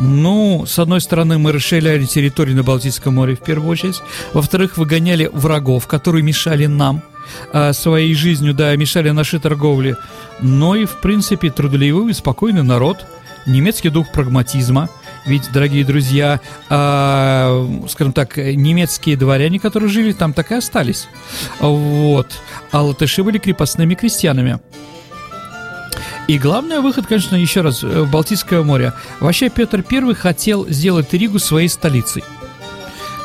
Ну, 0.00 0.64
с 0.64 0.78
одной 0.78 1.00
стороны, 1.00 1.38
мы 1.38 1.50
расширяли 1.50 2.04
территорию 2.04 2.56
на 2.56 2.62
Балтийском 2.62 3.14
море 3.14 3.34
в 3.34 3.40
первую 3.40 3.70
очередь. 3.70 4.00
Во-вторых, 4.32 4.76
выгоняли 4.78 5.28
врагов, 5.32 5.88
которые 5.88 6.22
мешали 6.22 6.66
нам– 6.66 7.02
а, 7.52 7.72
своей 7.72 8.14
жизнью, 8.14 8.54
да, 8.54 8.74
мешали 8.76 9.10
нашей 9.10 9.40
торговле, 9.40 9.96
но 10.40 10.76
и, 10.76 10.84
в 10.84 11.00
принципе, 11.00 11.50
трудолюбивый, 11.50 12.14
спокойный 12.14 12.62
народ, 12.62 13.06
немецкий 13.46 13.90
дух 13.90 14.10
прагматизма. 14.12 14.88
Ведь, 15.26 15.50
дорогие 15.52 15.84
друзья, 15.84 16.40
э, 16.70 17.80
скажем 17.88 18.12
так, 18.12 18.36
немецкие 18.36 19.16
дворяне, 19.16 19.58
которые 19.58 19.90
жили 19.90 20.12
там, 20.12 20.32
так 20.32 20.52
и 20.52 20.54
остались. 20.54 21.08
Вот. 21.60 22.28
А 22.70 22.82
латыши 22.82 23.22
были 23.22 23.38
крепостными 23.38 23.94
крестьянами. 23.94 24.60
И 26.28 26.38
главный 26.38 26.80
выход, 26.80 27.06
конечно, 27.06 27.36
еще 27.36 27.62
раз, 27.62 27.82
в 27.82 28.10
Балтийское 28.10 28.62
море. 28.62 28.92
Вообще 29.18 29.48
Петр 29.48 29.84
I 29.90 30.14
хотел 30.14 30.68
сделать 30.68 31.12
Ригу 31.12 31.38
своей 31.38 31.68
столицей. 31.68 32.22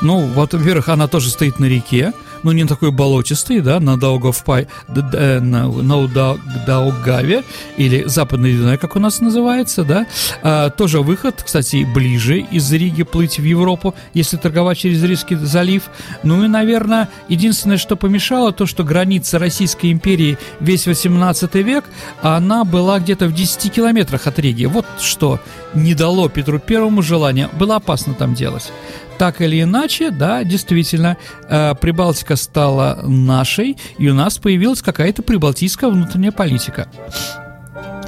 Ну, 0.01 0.19
вот, 0.27 0.53
во-первых, 0.53 0.89
она 0.89 1.07
тоже 1.07 1.29
стоит 1.29 1.60
на 1.60 1.65
реке, 1.65 2.13
ну, 2.43 2.51
не 2.51 2.65
такой 2.65 2.91
болотистый, 2.91 3.62
да, 3.62 3.79
на 3.79 3.97
Даугавпай, 3.97 4.67
на, 4.88 5.67
на 5.67 6.38
Даугаве, 6.67 7.43
или 7.77 8.03
Западный 8.05 8.55
Дунай, 8.55 8.77
как 8.77 8.95
у 8.95 9.00
нас 9.00 9.21
называется, 9.21 9.83
да, 9.83 10.05
а, 10.41 10.69
тоже 10.69 11.01
выход, 11.01 11.41
кстати, 11.43 11.88
ближе 11.93 12.39
из 12.39 12.71
Риги 12.71 13.03
плыть 13.03 13.39
в 13.39 13.43
Европу, 13.43 13.95
если 14.13 14.38
торговать 14.38 14.77
через 14.77 15.03
Рижский 15.03 15.35
залив. 15.35 15.83
Ну 16.23 16.43
и, 16.43 16.47
наверное, 16.47 17.09
единственное, 17.29 17.77
что 17.77 17.95
помешало, 17.95 18.51
то, 18.51 18.65
что 18.65 18.83
граница 18.83 19.39
Российской 19.39 19.91
империи 19.91 20.38
весь 20.59 20.88
18 20.88 21.55
век, 21.55 21.85
она 22.21 22.63
была 22.63 23.00
где-то 23.00 23.27
в 23.27 23.33
10 23.33 23.71
километрах 23.71 24.27
от 24.27 24.39
Риги. 24.39 24.65
Вот 24.65 24.85
что 25.00 25.39
не 25.73 25.93
дало 25.93 26.29
Петру 26.29 26.59
Первому 26.59 27.01
желания. 27.01 27.50
Было 27.53 27.77
опасно 27.77 28.13
там 28.13 28.33
делать. 28.33 28.71
Так 29.17 29.41
или 29.41 29.62
иначе, 29.62 30.12
да, 30.12 30.43
действительно, 30.43 31.17
э, 31.48 31.75
Прибалтика 31.75 32.36
стала 32.36 33.01
нашей, 33.03 33.77
и 33.98 34.10
у 34.10 34.13
нас 34.13 34.38
появилась 34.38 34.82
какая-то 34.82 35.22
прибалтийская 35.22 35.89
внутренняя 35.89 36.32
политика. 36.32 36.88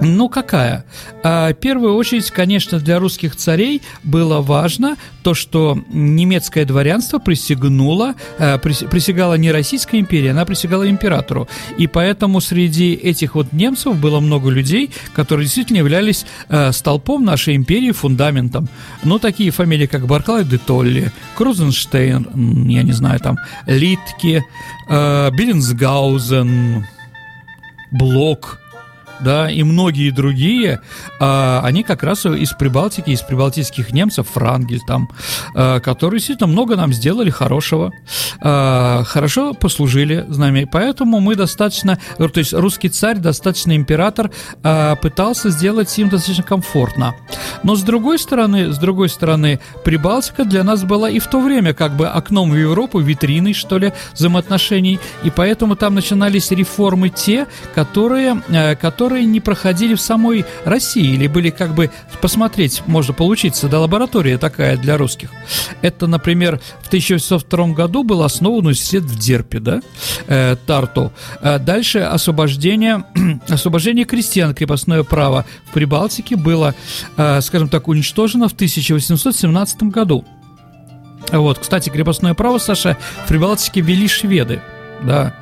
Ну, 0.02 0.30
какая? 0.30 0.86
А, 1.24 1.50
в 1.52 1.54
первую 1.54 1.96
очередь, 1.96 2.30
конечно, 2.32 2.80
для 2.80 3.00
русских 3.00 3.36
царей 3.36 3.82
было 4.04 4.42
важно 4.42 4.98
то, 5.24 5.34
что 5.34 5.80
немецкое 5.90 6.66
дворянство 6.66 7.18
присягнуло, 7.20 8.16
а, 8.38 8.58
присягало 8.58 9.36
не 9.36 9.52
Российской 9.52 10.00
империи, 10.00 10.30
она 10.30 10.46
присягала 10.46 10.90
императору. 10.90 11.48
И 11.78 11.88
поэтому 11.88 12.42
среди 12.42 12.94
этих 12.94 13.36
вот 13.36 13.54
немцев 13.54 13.96
было 13.98 14.20
много 14.20 14.50
людей, 14.50 14.92
которые 15.14 15.46
действительно 15.46 15.78
являлись 15.78 16.26
а, 16.50 16.72
столпом 16.72 17.24
нашей 17.24 17.56
империи, 17.56 17.92
фундаментом. 17.92 18.68
Ну, 19.04 19.20
такие 19.20 19.52
фамилии, 19.52 19.86
как 19.86 20.08
Барклай 20.08 20.44
де 20.44 20.58
Толли, 20.58 21.12
Крузенштейн, 21.38 22.68
я 22.68 22.84
не 22.84 22.92
знаю, 22.92 23.20
там, 23.20 23.38
Литке, 23.66 24.44
Беренсгаузен, 24.90 26.86
Блок– 27.92 28.60
да, 29.20 29.50
и 29.50 29.64
многие 29.64 30.12
другие, 30.12 30.82
а, 31.20 31.62
они 31.64 31.84
как 31.84 32.04
раз 32.04 32.26
из 32.26 32.52
Прибалтики, 32.52 33.12
из 33.12 33.22
прибалтийских 33.22 33.92
немцев, 33.92 34.28
Франгель 34.34 34.82
там, 34.88 35.10
а, 35.54 35.80
которые 35.80 36.20
действительно 36.20 36.48
много 36.48 36.76
нам 36.76 36.94
сделали 36.94 37.30
хорошего, 37.30 37.92
а, 38.42 39.04
хорошо 39.04 39.54
послужили 39.54 40.26
с 40.28 40.38
нами, 40.38 40.68
поэтому 40.72 41.20
мы 41.20 41.36
достаточно, 41.36 42.00
то 42.18 42.30
есть 42.36 42.54
русский 42.54 42.90
царь, 42.90 43.18
достаточно 43.18 43.76
император, 43.76 44.32
а, 44.64 44.96
пытался 44.96 45.50
сделать 45.50 45.98
им 45.98 46.10
достаточно 46.10 46.44
комфортно. 46.44 47.16
Но 47.64 47.76
с 47.76 47.82
другой 47.82 48.20
стороны, 48.20 48.72
с 48.72 48.78
другой 48.78 49.10
стороны, 49.10 49.60
Прибалтика 49.84 50.46
для 50.46 50.64
нас 50.64 50.84
была 50.84 51.10
и 51.10 51.20
в 51.20 51.28
то 51.28 51.40
время 51.40 51.74
как 51.74 51.96
бы 51.96 52.08
окном 52.08 52.52
в 52.52 52.56
Европу, 52.56 53.00
витриной, 53.00 53.54
что 53.54 53.78
ли, 53.78 53.94
взаимоотношений, 54.14 55.00
и 55.24 55.30
поэтому 55.30 55.76
там 55.76 55.96
начинались 55.96 56.52
реформы 56.52 57.10
те, 57.10 57.48
которые, 57.74 58.42
э, 58.50 58.76
которые 58.76 59.05
которые 59.06 59.26
не 59.26 59.40
проходили 59.40 59.94
в 59.94 60.02
самой 60.02 60.46
России 60.64 61.14
или 61.14 61.28
были 61.28 61.52
как 61.52 61.76
бы 61.76 61.92
посмотреть, 62.22 62.82
можно 62.88 63.14
получиться, 63.14 63.68
да, 63.68 63.80
лаборатория 63.80 64.40
такая 64.40 64.78
для 64.78 64.98
русских. 64.98 65.30
Это, 65.84 66.08
например, 66.08 66.60
в 66.82 66.88
1802 66.88 67.68
году 67.68 68.04
был 68.04 68.24
основан 68.24 68.66
университет 68.66 69.04
в 69.04 69.20
Дерпе, 69.20 69.60
да, 69.60 69.82
э, 70.26 70.56
Тарту. 70.66 71.14
Э, 71.40 71.60
дальше 71.60 72.00
освобождение, 72.00 73.06
освобождение 73.48 74.06
крестьян, 74.06 74.56
крепостное 74.56 75.04
право 75.04 75.46
в 75.66 75.74
Прибалтике 75.74 76.36
было, 76.36 76.74
э, 77.16 77.42
скажем 77.42 77.70
так, 77.70 77.88
уничтожено 77.88 78.50
в 78.50 78.54
1817 78.54 79.84
году. 79.84 80.26
Вот, 81.32 81.60
кстати, 81.60 81.92
крепостное 81.92 82.34
право, 82.34 82.58
Саша, 82.58 82.98
в 83.24 83.28
Прибалтике 83.28 83.82
вели 83.82 84.08
шведы, 84.08 84.64
да, 85.04 85.36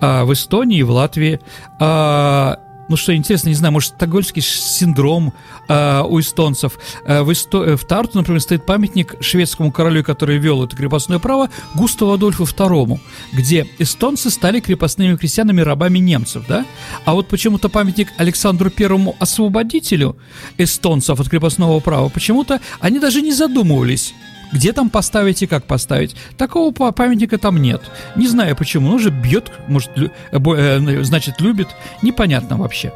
а 0.00 0.24
в 0.24 0.32
Эстонии, 0.32 0.80
в 0.80 0.90
Латвии. 0.90 1.38
А, 1.78 2.58
ну 2.90 2.96
что 2.96 3.14
интересно, 3.14 3.48
не 3.50 3.54
знаю, 3.54 3.72
может, 3.72 3.94
стокгольмский 3.94 4.42
синдром 4.42 5.32
э, 5.68 6.02
у 6.02 6.18
эстонцев. 6.18 6.76
Э, 7.04 7.22
в, 7.22 7.32
Эсто... 7.32 7.62
Э, 7.62 7.76
в 7.76 7.84
Тарту, 7.84 8.18
например, 8.18 8.40
стоит 8.40 8.66
памятник 8.66 9.14
шведскому 9.20 9.70
королю, 9.70 10.02
который 10.02 10.38
вел 10.38 10.64
это 10.64 10.76
крепостное 10.76 11.20
право, 11.20 11.50
Густаву 11.76 12.12
Адольфу 12.12 12.42
II, 12.42 12.98
где 13.32 13.68
эстонцы 13.78 14.28
стали 14.28 14.58
крепостными 14.58 15.14
крестьянами, 15.14 15.60
рабами 15.60 16.00
немцев, 16.00 16.44
да? 16.48 16.66
А 17.04 17.14
вот 17.14 17.28
почему-то 17.28 17.68
памятник 17.68 18.08
Александру 18.16 18.70
Первому 18.70 19.14
освободителю 19.20 20.16
эстонцев 20.58 21.20
от 21.20 21.28
крепостного 21.28 21.78
права, 21.78 22.08
почему-то 22.08 22.60
они 22.80 22.98
даже 22.98 23.22
не 23.22 23.32
задумывались 23.32 24.14
где 24.52 24.72
там 24.72 24.90
поставить 24.90 25.42
и 25.42 25.46
как 25.46 25.64
поставить? 25.64 26.16
Такого 26.36 26.72
памятника 26.72 27.38
там 27.38 27.56
нет. 27.58 27.82
Не 28.16 28.26
знаю 28.26 28.56
почему. 28.56 28.90
Он 28.90 28.98
же 28.98 29.10
бьет, 29.10 29.52
может, 29.68 29.90
э, 29.96 30.08
э, 30.32 31.02
значит, 31.02 31.40
любит. 31.40 31.68
Непонятно 32.02 32.56
вообще. 32.56 32.92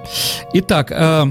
Итак, 0.53 0.91
э, 0.91 1.27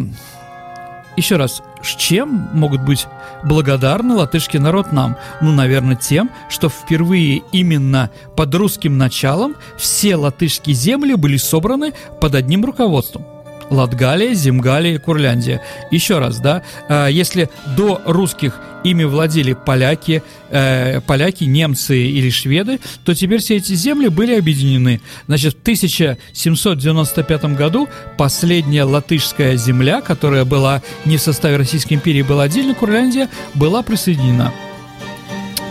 еще 1.17 1.35
раз, 1.35 1.61
чем 1.83 2.49
могут 2.53 2.81
быть 2.83 3.07
благодарны 3.43 4.15
латышский 4.15 4.59
народ 4.59 4.91
нам? 4.91 5.17
Ну, 5.41 5.51
наверное, 5.51 5.95
тем, 5.95 6.31
что 6.49 6.69
впервые 6.69 7.43
именно 7.51 8.09
под 8.35 8.55
русским 8.55 8.97
началом 8.97 9.55
все 9.77 10.15
латышские 10.15 10.75
земли 10.75 11.15
были 11.15 11.37
собраны 11.37 11.93
под 12.19 12.35
одним 12.35 12.65
руководством. 12.65 13.25
Латгалия, 13.73 14.33
Земгалия, 14.33 14.99
Курляндия. 14.99 15.61
Еще 15.91 16.19
раз, 16.19 16.39
да, 16.39 16.61
э, 16.87 17.07
если 17.11 17.49
до 17.75 18.01
русских 18.05 18.59
ими 18.83 19.03
владели 19.03 19.53
поляки, 19.53 20.21
э, 20.49 21.01
поляки, 21.01 21.45
немцы 21.45 21.97
или 21.97 22.29
шведы, 22.29 22.79
то 23.03 23.15
теперь 23.15 23.39
все 23.39 23.57
эти 23.57 23.73
земли 23.73 24.09
были 24.09 24.37
объединены. 24.37 25.01
Значит, 25.27 25.55
в 25.55 25.61
1795 25.61 27.55
году 27.55 27.87
последняя 28.17 28.83
латышская 28.83 29.55
земля, 29.55 30.01
которая 30.01 30.45
была 30.45 30.81
не 31.05 31.17
в 31.17 31.21
составе 31.21 31.57
Российской 31.57 31.93
империи, 31.93 32.21
была 32.21 32.43
отдельно, 32.43 32.75
Курляндия, 32.75 33.29
была 33.53 33.81
присоединена. 33.81 34.53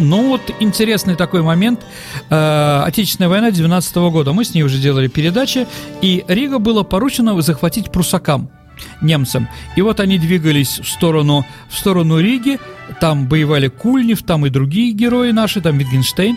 Ну 0.01 0.29
вот 0.29 0.41
интересный 0.61 1.17
такой 1.17 1.43
момент. 1.43 1.81
Э, 2.31 2.83
Отечественная 2.85 3.29
война 3.29 3.51
19 3.51 3.97
года. 3.97 4.33
Мы 4.33 4.45
с 4.45 4.55
ней 4.55 4.63
уже 4.63 4.79
делали 4.79 5.09
передачи, 5.09 5.67
и 6.01 6.25
Рига 6.29 6.59
было 6.59 6.83
поручено 6.83 7.41
захватить 7.41 7.91
прусакам 7.93 8.51
немцам. 9.01 9.49
И 9.77 9.83
вот 9.83 10.01
они 10.01 10.19
двигались 10.19 10.81
в 10.81 10.89
сторону, 10.89 11.47
в 11.69 11.77
сторону 11.77 12.19
Риги, 12.19 12.59
там 13.01 13.29
воевали 13.29 13.69
Кульнев, 13.69 14.23
там 14.23 14.47
и 14.47 14.51
другие 14.51 14.93
герои 14.93 15.31
наши, 15.31 15.61
там 15.61 15.79
Витгенштейн. 15.79 16.37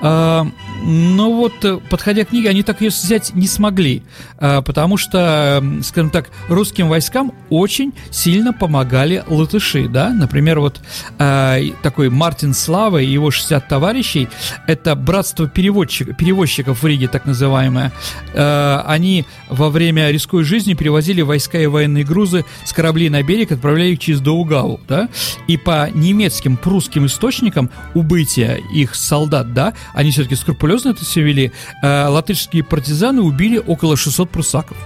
А, 0.00 0.46
но 0.82 1.32
вот, 1.32 1.64
э, 1.64 1.78
подходя 1.88 2.24
к 2.24 2.28
книге, 2.28 2.50
они 2.50 2.62
так 2.62 2.80
ее 2.80 2.90
взять 2.90 3.34
не 3.34 3.46
смогли, 3.46 4.02
а, 4.38 4.62
потому 4.62 4.96
что, 4.96 5.64
скажем 5.82 6.10
так, 6.10 6.30
русским 6.48 6.88
войскам 6.88 7.32
очень 7.50 7.92
сильно 8.10 8.52
помогали 8.52 9.24
латыши, 9.26 9.88
да, 9.88 10.10
например, 10.10 10.60
вот 10.60 10.80
а, 11.18 11.58
такой 11.82 12.10
Мартин 12.10 12.54
Слава 12.54 12.98
и 12.98 13.06
его 13.06 13.30
60 13.30 13.68
товарищей, 13.68 14.28
это 14.66 14.94
братство 14.94 15.48
переводчик, 15.48 16.16
перевозчиков 16.16 16.82
в 16.82 16.86
Риге, 16.86 17.08
так 17.08 17.26
называемое, 17.26 17.92
они 18.34 19.24
во 19.48 19.70
время 19.70 20.10
рисковой 20.10 20.44
жизни 20.44 20.74
перевозили 20.74 21.22
войска 21.22 21.58
и 21.58 21.66
военные 21.66 21.83
грузы 21.86 22.44
с 22.64 22.72
кораблей 22.72 23.08
на 23.08 23.22
берег, 23.22 23.52
отправляли 23.52 23.90
их 23.90 23.98
через 23.98 24.20
Доугаву, 24.20 24.80
да, 24.88 25.08
и 25.46 25.56
по 25.56 25.90
немецким, 25.92 26.56
прусским 26.56 27.06
источникам 27.06 27.70
убытия 27.94 28.56
их 28.72 28.94
солдат, 28.94 29.52
да, 29.52 29.74
они 29.94 30.10
все-таки 30.10 30.34
скрупулезно 30.34 30.90
это 30.90 31.04
все 31.04 31.22
вели, 31.22 31.52
э, 31.82 32.06
латышские 32.06 32.64
партизаны 32.64 33.22
убили 33.22 33.58
около 33.58 33.96
600 33.96 34.30
прусаков. 34.30 34.76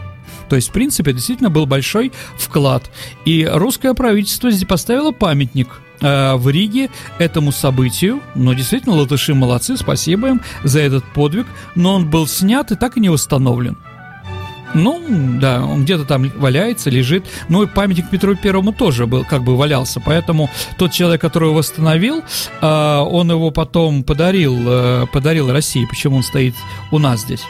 То 0.49 0.57
есть, 0.57 0.69
в 0.69 0.73
принципе, 0.73 1.13
действительно 1.13 1.51
был 1.51 1.67
большой 1.67 2.13
вклад. 2.37 2.91
И 3.25 3.49
русское 3.51 3.93
правительство 3.95 4.51
здесь 4.51 4.67
поставило 4.67 5.13
памятник 5.13 5.69
э, 6.01 6.35
в 6.35 6.49
Риге 6.49 6.91
этому 7.19 7.53
событию. 7.53 8.21
Но 8.35 8.55
действительно, 8.55 8.95
латыши 8.95 9.35
молодцы, 9.35 9.77
спасибо 9.77 10.29
им 10.29 10.41
за 10.65 10.81
этот 10.81 11.05
подвиг. 11.13 11.47
Но 11.75 11.95
он 11.95 12.09
был 12.09 12.27
снят 12.27 12.71
и 12.73 12.77
так 12.77 12.97
и 12.97 13.01
не 13.01 13.11
восстановлен. 13.11 13.77
Ну, 14.75 15.03
да, 15.41 15.65
он 15.65 15.85
где-то 15.85 16.05
там 16.05 16.31
валяется, 16.37 16.91
лежит. 16.91 17.27
Ну 17.49 17.63
и 17.63 17.67
памятник 17.67 18.11
Петру 18.11 18.37
Первому 18.37 18.73
тоже 18.73 19.07
был, 19.07 19.25
как 19.25 19.43
бы 19.43 19.57
валялся. 19.57 20.01
Поэтому 20.01 20.51
тот 20.77 20.93
человек, 20.93 21.21
который 21.21 21.47
его 21.47 21.59
восстановил, 21.59 22.23
э, 22.61 22.67
он 22.67 23.31
его 23.31 23.51
потом 23.51 24.05
подарил, 24.05 24.57
э, 24.67 25.07
подарил 25.13 25.51
России. 25.51 25.87
Почему 25.87 26.17
он 26.17 26.23
стоит 26.23 26.55
у 26.91 26.99
нас 26.99 27.21
здесь? 27.21 27.45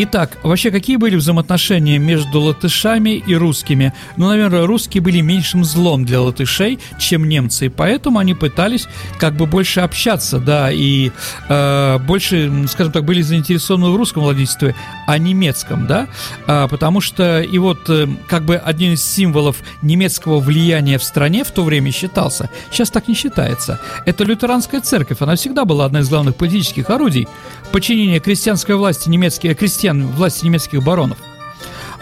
Итак, 0.00 0.38
вообще 0.44 0.70
какие 0.70 0.94
были 0.94 1.16
взаимоотношения 1.16 1.98
между 1.98 2.40
латышами 2.40 3.16
и 3.16 3.34
русскими? 3.34 3.92
Ну, 4.16 4.28
наверное, 4.28 4.64
русские 4.64 5.02
были 5.02 5.20
меньшим 5.20 5.64
злом 5.64 6.04
для 6.04 6.20
латышей, 6.20 6.78
чем 7.00 7.28
немцы, 7.28 7.66
и 7.66 7.68
поэтому 7.68 8.20
они 8.20 8.34
пытались 8.34 8.86
как 9.18 9.34
бы 9.34 9.46
больше 9.46 9.80
общаться, 9.80 10.38
да, 10.38 10.70
и 10.70 11.10
э, 11.48 11.98
больше, 12.06 12.68
скажем 12.68 12.92
так, 12.92 13.04
были 13.04 13.22
заинтересованы 13.22 13.90
в 13.90 13.96
русском 13.96 14.22
владельстве, 14.22 14.76
а 15.08 15.18
немецком, 15.18 15.88
да, 15.88 16.06
а, 16.46 16.68
потому 16.68 17.00
что 17.00 17.40
и 17.40 17.58
вот 17.58 17.90
э, 17.90 18.06
как 18.28 18.44
бы 18.44 18.54
один 18.54 18.92
из 18.92 19.04
символов 19.04 19.56
немецкого 19.82 20.38
влияния 20.38 20.98
в 20.98 21.02
стране 21.02 21.42
в 21.42 21.50
то 21.50 21.64
время 21.64 21.90
считался, 21.90 22.50
сейчас 22.70 22.92
так 22.92 23.08
не 23.08 23.14
считается, 23.14 23.80
это 24.06 24.22
лютеранская 24.22 24.80
церковь, 24.80 25.22
она 25.22 25.34
всегда 25.34 25.64
была 25.64 25.86
одна 25.86 26.00
из 26.00 26.08
главных 26.08 26.36
политических 26.36 26.88
орудий 26.88 27.26
подчинение 27.72 28.20
крестьянской 28.20 28.74
власти 28.76 29.08
немецких, 29.08 29.56
крестьян 29.56 30.06
власти 30.06 30.44
немецких 30.44 30.82
баронов. 30.82 31.18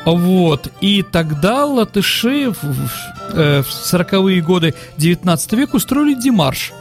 Вот. 0.05 0.69
И 0.81 1.03
тогда 1.03 1.65
латыши 1.65 2.51
в, 2.51 2.63
в, 2.63 2.91
э, 3.35 3.63
в 3.63 3.67
40-е 3.67 4.41
годы 4.41 4.75
19 4.99 5.53
века 5.55 5.77
устроили 5.77 6.15
демарш. 6.15 6.73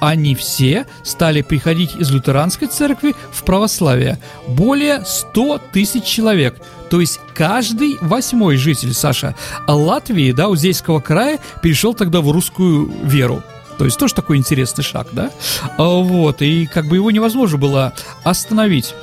Они 0.00 0.34
все 0.34 0.86
стали 1.02 1.40
приходить 1.40 1.96
из 1.96 2.10
лютеранской 2.10 2.68
церкви 2.68 3.14
в 3.32 3.42
православие. 3.44 4.18
Более 4.46 5.02
100 5.04 5.60
тысяч 5.72 6.04
человек. 6.04 6.56
То 6.90 7.00
есть 7.00 7.20
каждый 7.34 7.96
восьмой 8.02 8.58
житель, 8.58 8.92
Саша, 8.92 9.34
Латвии, 9.66 10.32
да, 10.32 10.48
Узейского 10.48 11.00
края, 11.00 11.38
перешел 11.62 11.94
тогда 11.94 12.20
в 12.20 12.30
русскую 12.30 12.92
веру. 13.02 13.42
То 13.78 13.84
есть 13.84 13.98
тоже 13.98 14.14
такой 14.14 14.36
интересный 14.36 14.84
шаг, 14.84 15.08
да? 15.12 15.30
А, 15.78 15.84
вот, 15.84 16.42
и 16.42 16.66
как 16.66 16.86
бы 16.86 16.96
его 16.96 17.10
невозможно 17.10 17.58
было 17.58 17.92
остановить. 18.22 18.94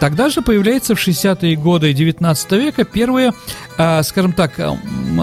Тогда 0.00 0.28
же 0.28 0.42
появляется 0.42 0.94
в 0.94 0.98
60-е 0.98 1.56
годы 1.56 1.92
19 1.92 2.52
века 2.52 2.84
первые, 2.84 3.32
э, 3.76 4.02
скажем 4.02 4.32
так, 4.32 4.60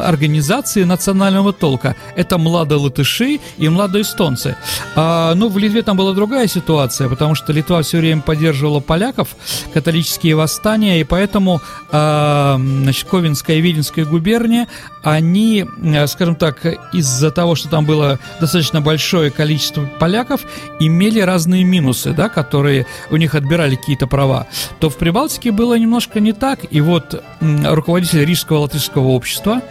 организации 0.03 0.83
национального 0.83 1.53
толка. 1.53 1.95
Это 2.15 2.37
младые 2.37 2.79
латыши 2.79 3.39
и 3.57 3.69
младые 3.69 4.01
эстонцы. 4.01 4.57
А, 4.95 5.33
ну, 5.35 5.49
в 5.49 5.57
Литве 5.57 5.81
там 5.81 5.95
была 5.95 6.13
другая 6.13 6.47
ситуация, 6.47 7.07
потому 7.07 7.35
что 7.35 7.53
Литва 7.53 7.81
все 7.83 7.99
время 7.99 8.21
поддерживала 8.21 8.79
поляков, 8.79 9.29
католические 9.73 10.35
восстания, 10.35 10.99
и 10.99 11.03
поэтому, 11.03 11.61
а, 11.91 12.57
значит, 12.57 13.07
Ковенская 13.09 13.57
и 13.57 13.61
Виленская 13.61 14.05
губерния, 14.05 14.67
они, 15.05 15.65
э, 15.83 16.07
скажем 16.07 16.35
так, 16.35 16.65
из-за 16.91 17.31
того, 17.31 17.55
что 17.55 17.69
там 17.69 17.85
было 17.85 18.19
достаточно 18.41 18.81
большое 18.81 19.31
количество 19.31 19.85
поляков, 19.99 20.41
имели 20.79 21.19
разные 21.19 21.63
минусы, 21.63 22.11
да, 22.11 22.27
которые 22.27 22.87
у 23.11 23.17
них 23.17 23.35
отбирали 23.35 23.75
какие-то 23.75 24.07
права 24.07 24.47
то 24.79 24.89
в 24.89 24.97
Прибалтике 24.97 25.51
было 25.51 25.77
немножко 25.77 26.19
не 26.19 26.33
так. 26.33 26.59
И 26.71 26.81
вот 26.81 27.23
руководитель 27.41 28.25
Рижского 28.25 28.59
латышского 28.59 29.07
общества, 29.07 29.61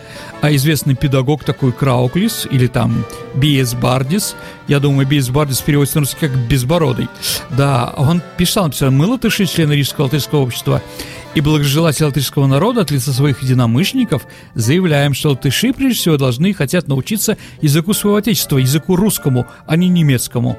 а 0.40 0.54
известный 0.54 0.94
педагог 0.94 1.44
такой 1.44 1.72
Крауклис, 1.72 2.46
или 2.50 2.66
там 2.66 3.04
Биес 3.34 3.74
Бардис, 3.74 4.36
я 4.68 4.80
думаю, 4.80 5.06
Биес 5.06 5.30
Бардис 5.30 5.60
переводится 5.60 5.98
на 5.98 6.00
русский 6.02 6.20
как 6.20 6.36
«безбородый», 6.36 7.08
да, 7.50 7.92
он 7.96 8.22
писал, 8.36 8.66
написал, 8.66 8.90
мы 8.90 9.06
латыши, 9.06 9.46
члены 9.46 9.72
Рижского 9.72 10.04
латышского 10.04 10.40
общества, 10.40 10.82
и 11.34 11.40
благожелатели 11.40 12.04
латышского 12.04 12.46
народа 12.46 12.82
от 12.82 12.90
лица 12.90 13.12
своих 13.12 13.42
единомышленников 13.42 14.26
заявляем, 14.54 15.14
что 15.14 15.30
латыши 15.30 15.72
прежде 15.72 15.98
всего 15.98 16.16
должны 16.16 16.50
и 16.50 16.52
хотят 16.52 16.86
научиться 16.86 17.36
языку 17.60 17.92
своего 17.92 18.16
отечества, 18.16 18.58
языку 18.58 18.96
русскому, 18.96 19.46
а 19.66 19.76
не 19.76 19.88
немецкому. 19.88 20.58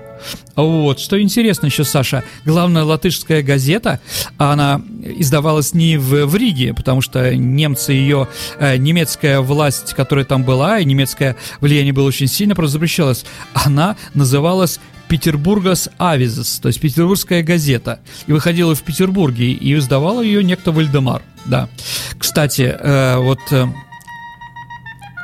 Вот, 0.55 0.99
что 0.99 1.21
интересно 1.21 1.67
еще, 1.67 1.83
Саша, 1.83 2.23
главная 2.45 2.83
латышская 2.83 3.41
газета, 3.41 3.99
она 4.38 4.81
издавалась 5.03 5.73
не 5.73 5.97
в, 5.97 6.25
в 6.25 6.35
Риге, 6.35 6.73
потому 6.73 7.01
что 7.01 7.35
немцы 7.35 7.93
ее, 7.93 8.27
э, 8.59 8.77
немецкая 8.77 9.41
власть, 9.41 9.93
которая 9.93 10.25
там 10.25 10.43
была, 10.43 10.79
и 10.79 10.85
немецкое 10.85 11.35
влияние 11.61 11.93
было 11.93 12.07
очень 12.07 12.27
сильно, 12.27 12.55
просто 12.55 12.73
запрещалось. 12.73 13.25
Она 13.53 13.95
называлась 14.13 14.79
Петербургас 15.08 15.89
Авизес, 15.98 16.60
то 16.60 16.68
есть 16.68 16.80
петербургская 16.80 17.44
газета, 17.44 18.00
и 18.28 18.32
выходила 18.32 18.76
в 18.76 18.82
Петербурге, 18.82 19.52
и 19.52 19.74
издавала 19.76 20.22
ее 20.22 20.44
некто 20.44 20.72
Вальдемар, 20.72 21.22
да. 21.46 21.70
Кстати, 22.18 22.76
э, 22.78 23.18
вот... 23.18 23.39
Э, 23.52 23.68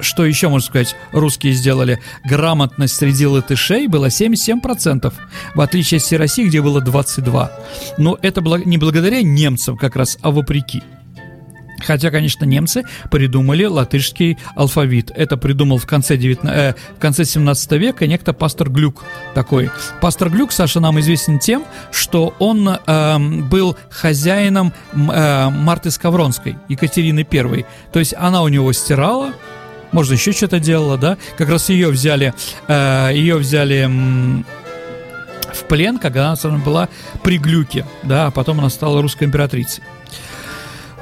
что 0.01 0.25
еще 0.25 0.49
можно 0.49 0.67
сказать, 0.67 0.95
русские 1.11 1.53
сделали? 1.53 1.99
Грамотность 2.25 2.95
среди 2.95 3.27
латышей 3.27 3.87
была 3.87 4.07
77%, 4.07 5.13
в 5.53 5.61
отличие 5.61 5.97
от 5.99 6.03
всей 6.03 6.17
России, 6.17 6.47
где 6.47 6.61
было 6.61 6.81
22%. 6.81 7.49
Но 7.99 8.17
это 8.21 8.41
не 8.65 8.77
благодаря 8.77 9.21
немцам 9.21 9.77
как 9.77 9.95
раз, 9.95 10.17
а 10.21 10.31
вопреки. 10.31 10.81
Хотя, 11.85 12.11
конечно, 12.11 12.45
немцы 12.45 12.83
придумали 13.09 13.65
латышский 13.65 14.37
алфавит. 14.55 15.11
Это 15.15 15.37
придумал 15.37 15.77
в 15.77 15.85
конце, 15.85 16.17
19, 16.17 16.57
э, 16.57 16.75
в 16.97 16.99
конце 16.99 17.25
17 17.25 17.71
века 17.73 18.07
некто 18.07 18.33
пастор 18.33 18.69
Глюк 18.69 19.03
такой. 19.33 19.69
Пастор 20.01 20.29
Глюк, 20.29 20.51
Саша, 20.51 20.79
нам 20.79 20.99
известен 20.99 21.39
тем, 21.39 21.63
что 21.91 22.33
он 22.39 22.67
э, 22.67 23.17
был 23.17 23.77
хозяином 23.89 24.73
э, 24.93 25.49
Марты 25.49 25.91
Скавронской, 25.91 26.57
Екатерины 26.67 27.25
I. 27.29 27.65
То 27.91 27.99
есть 27.99 28.13
она 28.17 28.43
у 28.43 28.47
него 28.47 28.71
стирала, 28.73 29.33
можно 29.91 30.13
еще 30.13 30.31
что-то 30.31 30.59
делала, 30.59 30.97
да? 30.97 31.17
Как 31.37 31.49
раз 31.49 31.69
ее 31.69 31.89
взяли, 31.89 32.33
э, 32.67 33.11
ее 33.13 33.37
взяли... 33.37 33.83
М- 33.85 34.45
в 35.53 35.65
плен, 35.65 35.99
когда 35.99 36.35
она 36.43 36.57
была 36.59 36.89
при 37.23 37.37
Глюке, 37.37 37.85
да, 38.03 38.27
а 38.27 38.31
потом 38.31 38.59
она 38.59 38.69
стала 38.69 39.01
русской 39.01 39.25
императрицей. 39.25 39.83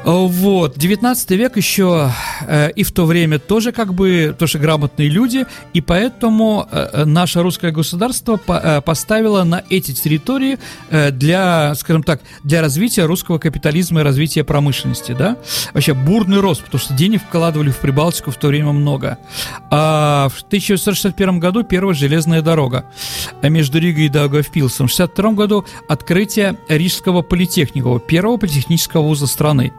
Вот, 0.06 0.78
19 0.78 1.32
век 1.32 1.58
еще 1.58 2.12
э, 2.48 2.72
и 2.72 2.84
в 2.84 2.92
то 2.92 3.06
время 3.06 3.38
тоже 3.38 3.74
как 3.74 3.94
бы 3.94 4.34
тоже 4.38 4.58
грамотные 4.58 5.10
люди, 5.10 5.46
и 5.74 5.82
поэтому 5.82 6.68
э, 6.72 7.04
наше 7.04 7.42
русское 7.42 7.72
государство 7.72 8.38
по, 8.38 8.54
э, 8.54 8.82
поставило 8.82 9.44
на 9.44 9.62
эти 9.70 9.92
территории 9.94 10.58
э, 10.90 11.12
для, 11.12 11.76
скажем 11.76 12.04
так, 12.04 12.22
для 12.44 12.62
развития 12.62 13.04
русского 13.04 13.40
капитализма 13.40 14.00
и 14.00 14.04
развития 14.04 14.46
промышленности, 14.46 15.12
да, 15.12 15.36
вообще 15.74 15.94
бурный 15.94 16.40
рост, 16.40 16.64
потому 16.64 16.80
что 16.80 16.94
денег 16.94 17.22
вкладывали 17.22 17.70
в 17.70 17.78
Прибалтику 17.78 18.32
в 18.32 18.38
то 18.38 18.48
время 18.48 18.72
много. 18.72 19.18
А 19.70 20.30
в 20.30 20.42
1961 20.44 21.40
году 21.40 21.64
первая 21.64 21.94
железная 21.94 22.42
дорога 22.42 22.86
между 23.44 23.80
Ригой 23.80 24.06
и 24.06 24.10
Даугавпилсом, 24.10 24.88
в 24.88 24.94
1962 24.94 25.32
году 25.34 25.66
открытие 25.90 26.58
Рижского 26.70 27.22
политехника, 27.22 28.00
первого 28.00 28.38
политехнического 28.38 29.02
вуза 29.02 29.28
страны. 29.28 29.74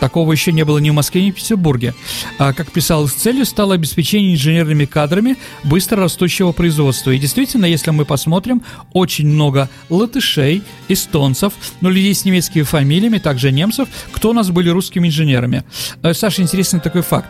Такого 0.00 0.32
еще 0.32 0.52
не 0.52 0.64
было 0.64 0.78
ни 0.78 0.90
в 0.90 0.94
Москве, 0.94 1.24
ни 1.24 1.30
в 1.30 1.34
Петербурге. 1.34 1.94
А, 2.38 2.52
как 2.52 2.70
писалось, 2.70 3.12
целью 3.12 3.44
стало 3.44 3.74
обеспечение 3.74 4.34
инженерными 4.34 4.84
кадрами 4.84 5.36
быстро 5.64 6.02
растущего 6.02 6.52
производства. 6.52 7.10
И 7.10 7.18
действительно, 7.18 7.66
если 7.66 7.90
мы 7.90 8.04
посмотрим, 8.04 8.62
очень 8.92 9.26
много 9.26 9.68
латышей, 9.88 10.62
эстонцев, 10.88 11.52
ну, 11.80 11.88
людей 11.90 12.14
с 12.14 12.24
немецкими 12.24 12.62
фамилиями, 12.62 13.18
также 13.18 13.52
немцев, 13.52 13.88
кто 14.12 14.30
у 14.30 14.32
нас 14.32 14.50
были 14.50 14.68
русскими 14.68 15.08
инженерами. 15.08 15.64
Э, 16.02 16.14
Саша, 16.14 16.42
интересный 16.42 16.80
такой 16.80 17.02
факт. 17.02 17.28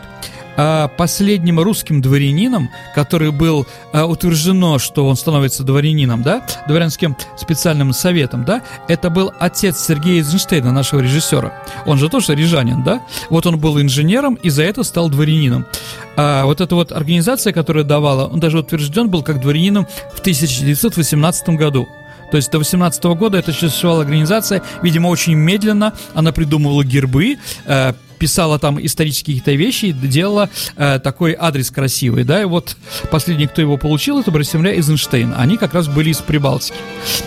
А, 0.57 0.87
последним 0.87 1.59
русским 1.59 2.01
дворянином, 2.01 2.69
который 2.95 3.31
был 3.31 3.67
а, 3.93 4.05
утверждено, 4.05 4.79
что 4.79 5.07
он 5.07 5.15
становится 5.15 5.63
дворянином, 5.63 6.23
да, 6.23 6.43
дворянским 6.67 7.15
специальным 7.37 7.93
советом, 7.93 8.43
да, 8.43 8.63
это 8.87 9.11
был 9.11 9.31
отец 9.39 9.79
Сергея 9.79 10.17
Эйзенштейна, 10.17 10.71
нашего 10.71 10.99
режиссера. 10.99 11.53
Он 11.85 11.99
же 11.99 12.09
тоже 12.09 12.33
рижанин, 12.33 12.83
да? 12.83 13.01
Вот 13.29 13.45
он 13.45 13.59
был 13.59 13.79
инженером 13.79 14.33
и 14.35 14.49
за 14.49 14.63
это 14.63 14.83
стал 14.83 15.09
дворянином. 15.09 15.67
А 16.15 16.45
вот 16.45 16.59
эта 16.59 16.73
вот 16.73 16.91
организация, 16.91 17.53
которая 17.53 17.83
давала, 17.83 18.25
он 18.25 18.39
даже 18.39 18.59
утвержден 18.59 19.09
был 19.09 19.21
как 19.21 19.39
дворянином 19.39 19.85
в 20.13 20.19
1918 20.19 21.49
году. 21.49 21.87
То 22.31 22.37
есть 22.37 22.51
до 22.51 22.57
18 22.57 23.03
года 23.05 23.37
это 23.37 23.53
существовала 23.53 24.01
организация, 24.01 24.61
видимо, 24.81 25.07
очень 25.07 25.33
медленно. 25.33 25.93
Она 26.13 26.31
придумывала 26.31 26.83
гербы, 26.83 27.37
э, 27.65 27.93
писала 28.17 28.59
там 28.59 28.83
исторические 28.83 29.37
какие-то 29.37 29.57
вещи, 29.57 29.91
делала 29.91 30.49
э, 30.75 30.99
такой 30.99 31.35
адрес 31.37 31.71
красивый, 31.71 32.23
да, 32.23 32.41
и 32.41 32.45
вот 32.45 32.75
последний, 33.11 33.47
кто 33.47 33.61
его 33.61 33.77
получил, 33.77 34.19
это, 34.19 34.31
братья 34.31 34.53
земля 34.53 34.73
Эйзенштейн. 34.73 35.33
Они 35.37 35.57
как 35.57 35.73
раз 35.73 35.87
были 35.87 36.09
из 36.09 36.17
Прибалтики. 36.17 36.75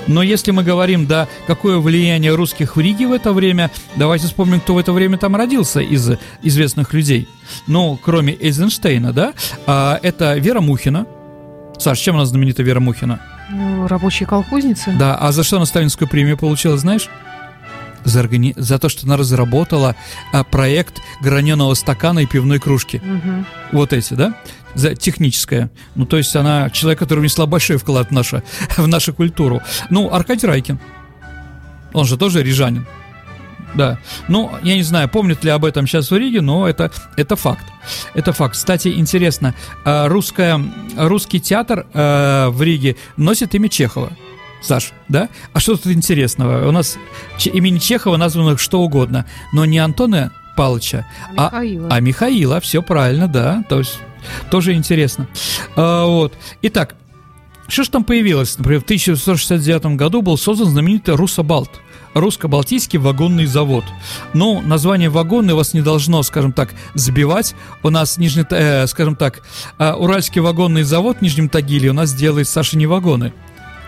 Но 0.06 0.22
если 0.22 0.50
мы 0.50 0.62
говорим, 0.62 1.06
да, 1.06 1.28
какое 1.46 1.78
влияние 1.78 2.34
русских 2.34 2.76
в 2.76 2.80
Риге 2.80 3.06
в 3.06 3.12
это 3.12 3.32
время, 3.32 3.70
давайте 3.96 4.26
вспомним, 4.26 4.60
кто 4.60 4.74
в 4.74 4.78
это 4.78 4.92
время 4.92 5.18
там 5.18 5.36
родился 5.36 5.80
из 5.80 6.10
известных 6.42 6.92
людей. 6.92 7.28
Ну, 7.66 7.98
кроме 8.02 8.34
Эйзенштейна, 8.34 9.12
да, 9.12 9.34
э, 9.66 9.98
это 10.02 10.36
Вера 10.36 10.60
Мухина. 10.60 11.06
Саш, 11.78 11.98
чем 11.98 12.16
она 12.16 12.26
знаменита, 12.26 12.62
Вера 12.62 12.80
Мухина? 12.80 13.20
Ну, 13.50 13.88
рабочие 13.88 14.26
колхозницы. 14.26 14.92
Да, 14.98 15.16
а 15.16 15.32
за 15.32 15.42
что 15.42 15.56
она 15.56 15.66
сталинскую 15.66 16.08
премию 16.08 16.36
получила, 16.36 16.76
знаешь? 16.76 17.08
За, 18.04 18.20
органи... 18.20 18.54
за 18.56 18.78
то, 18.78 18.88
что 18.88 19.06
она 19.06 19.16
разработала 19.16 19.96
а, 20.32 20.44
проект 20.44 21.00
граненого 21.20 21.74
стакана 21.74 22.20
и 22.20 22.26
пивной 22.26 22.58
кружки. 22.58 22.96
Угу. 22.96 23.44
Вот 23.72 23.92
эти, 23.92 24.14
да? 24.14 24.34
За 24.74 24.94
техническое. 24.94 25.70
Ну, 25.94 26.06
то 26.06 26.16
есть 26.16 26.34
она 26.36 26.70
человек, 26.70 26.98
который 26.98 27.20
внесла 27.20 27.46
большой 27.46 27.76
вклад 27.76 28.08
в, 28.08 28.12
наше, 28.12 28.42
в 28.76 28.86
нашу 28.86 29.12
культуру. 29.12 29.60
Ну, 29.90 30.12
Аркадий 30.12 30.46
Райкин. 30.46 30.78
Он 31.92 32.04
же 32.04 32.16
тоже 32.16 32.42
рижанин. 32.42 32.86
Да. 33.74 33.98
Ну, 34.28 34.50
я 34.62 34.76
не 34.76 34.82
знаю, 34.82 35.08
помнят 35.08 35.44
ли 35.44 35.50
об 35.50 35.64
этом 35.64 35.86
сейчас 35.86 36.10
в 36.10 36.16
Риге, 36.16 36.40
но 36.40 36.68
это, 36.68 36.90
это 37.16 37.36
факт. 37.36 37.64
Это 38.14 38.32
факт. 38.32 38.54
Кстати, 38.54 38.88
интересно, 38.88 39.54
а, 39.84 40.08
русская, 40.08 40.60
русский 40.96 41.40
театр 41.40 41.86
э, 41.92 42.48
в 42.48 42.60
Риге 42.62 42.96
носит 43.16 43.54
имя 43.54 43.68
Чехова. 43.68 44.12
Саш, 44.62 44.92
да? 45.08 45.28
А 45.52 45.60
что 45.60 45.76
тут 45.76 45.92
интересного? 45.92 46.68
У 46.68 46.72
нас 46.72 46.98
имени 47.44 47.78
Чехова 47.78 48.16
названо 48.16 48.56
что 48.58 48.80
угодно, 48.80 49.26
но 49.52 49.64
не 49.64 49.78
Антона 49.78 50.32
Палыча, 50.56 51.06
а, 51.36 51.48
а 51.48 51.62
Михаила. 51.62 51.88
А, 51.88 51.94
а 51.94 52.00
Михаила, 52.00 52.60
все 52.60 52.82
правильно, 52.82 53.28
да. 53.28 53.64
То 53.68 53.78
есть 53.78 53.98
тоже 54.50 54.74
интересно. 54.74 55.26
А, 55.76 56.04
вот. 56.04 56.34
Итак, 56.62 56.96
что 57.68 57.84
же 57.84 57.90
там 57.90 58.04
появилось? 58.04 58.58
Например, 58.58 58.80
в 58.80 58.84
1969 58.84 59.96
году 59.96 60.22
был 60.22 60.36
создан 60.36 60.66
знаменитый 60.66 61.14
Русабалт. 61.14 61.70
русско-балтийский 62.12 62.98
вагонный 62.98 63.46
завод. 63.46 63.84
Ну, 64.34 64.60
название 64.60 65.08
вагонный 65.08 65.54
вас 65.54 65.74
не 65.74 65.80
должно, 65.80 66.24
скажем 66.24 66.52
так, 66.52 66.70
забивать. 66.94 67.54
У 67.84 67.90
нас, 67.90 68.18
нижний, 68.18 68.44
э, 68.50 68.88
скажем 68.88 69.14
так, 69.14 69.42
э, 69.78 69.92
Уральский 69.92 70.40
вагонный 70.40 70.82
завод 70.82 71.18
в 71.18 71.22
Нижнем 71.22 71.48
Тагиле 71.48 71.90
у 71.90 71.92
нас 71.92 72.12
делает, 72.12 72.48
Саша, 72.48 72.76
не 72.76 72.88
вагоны, 72.88 73.32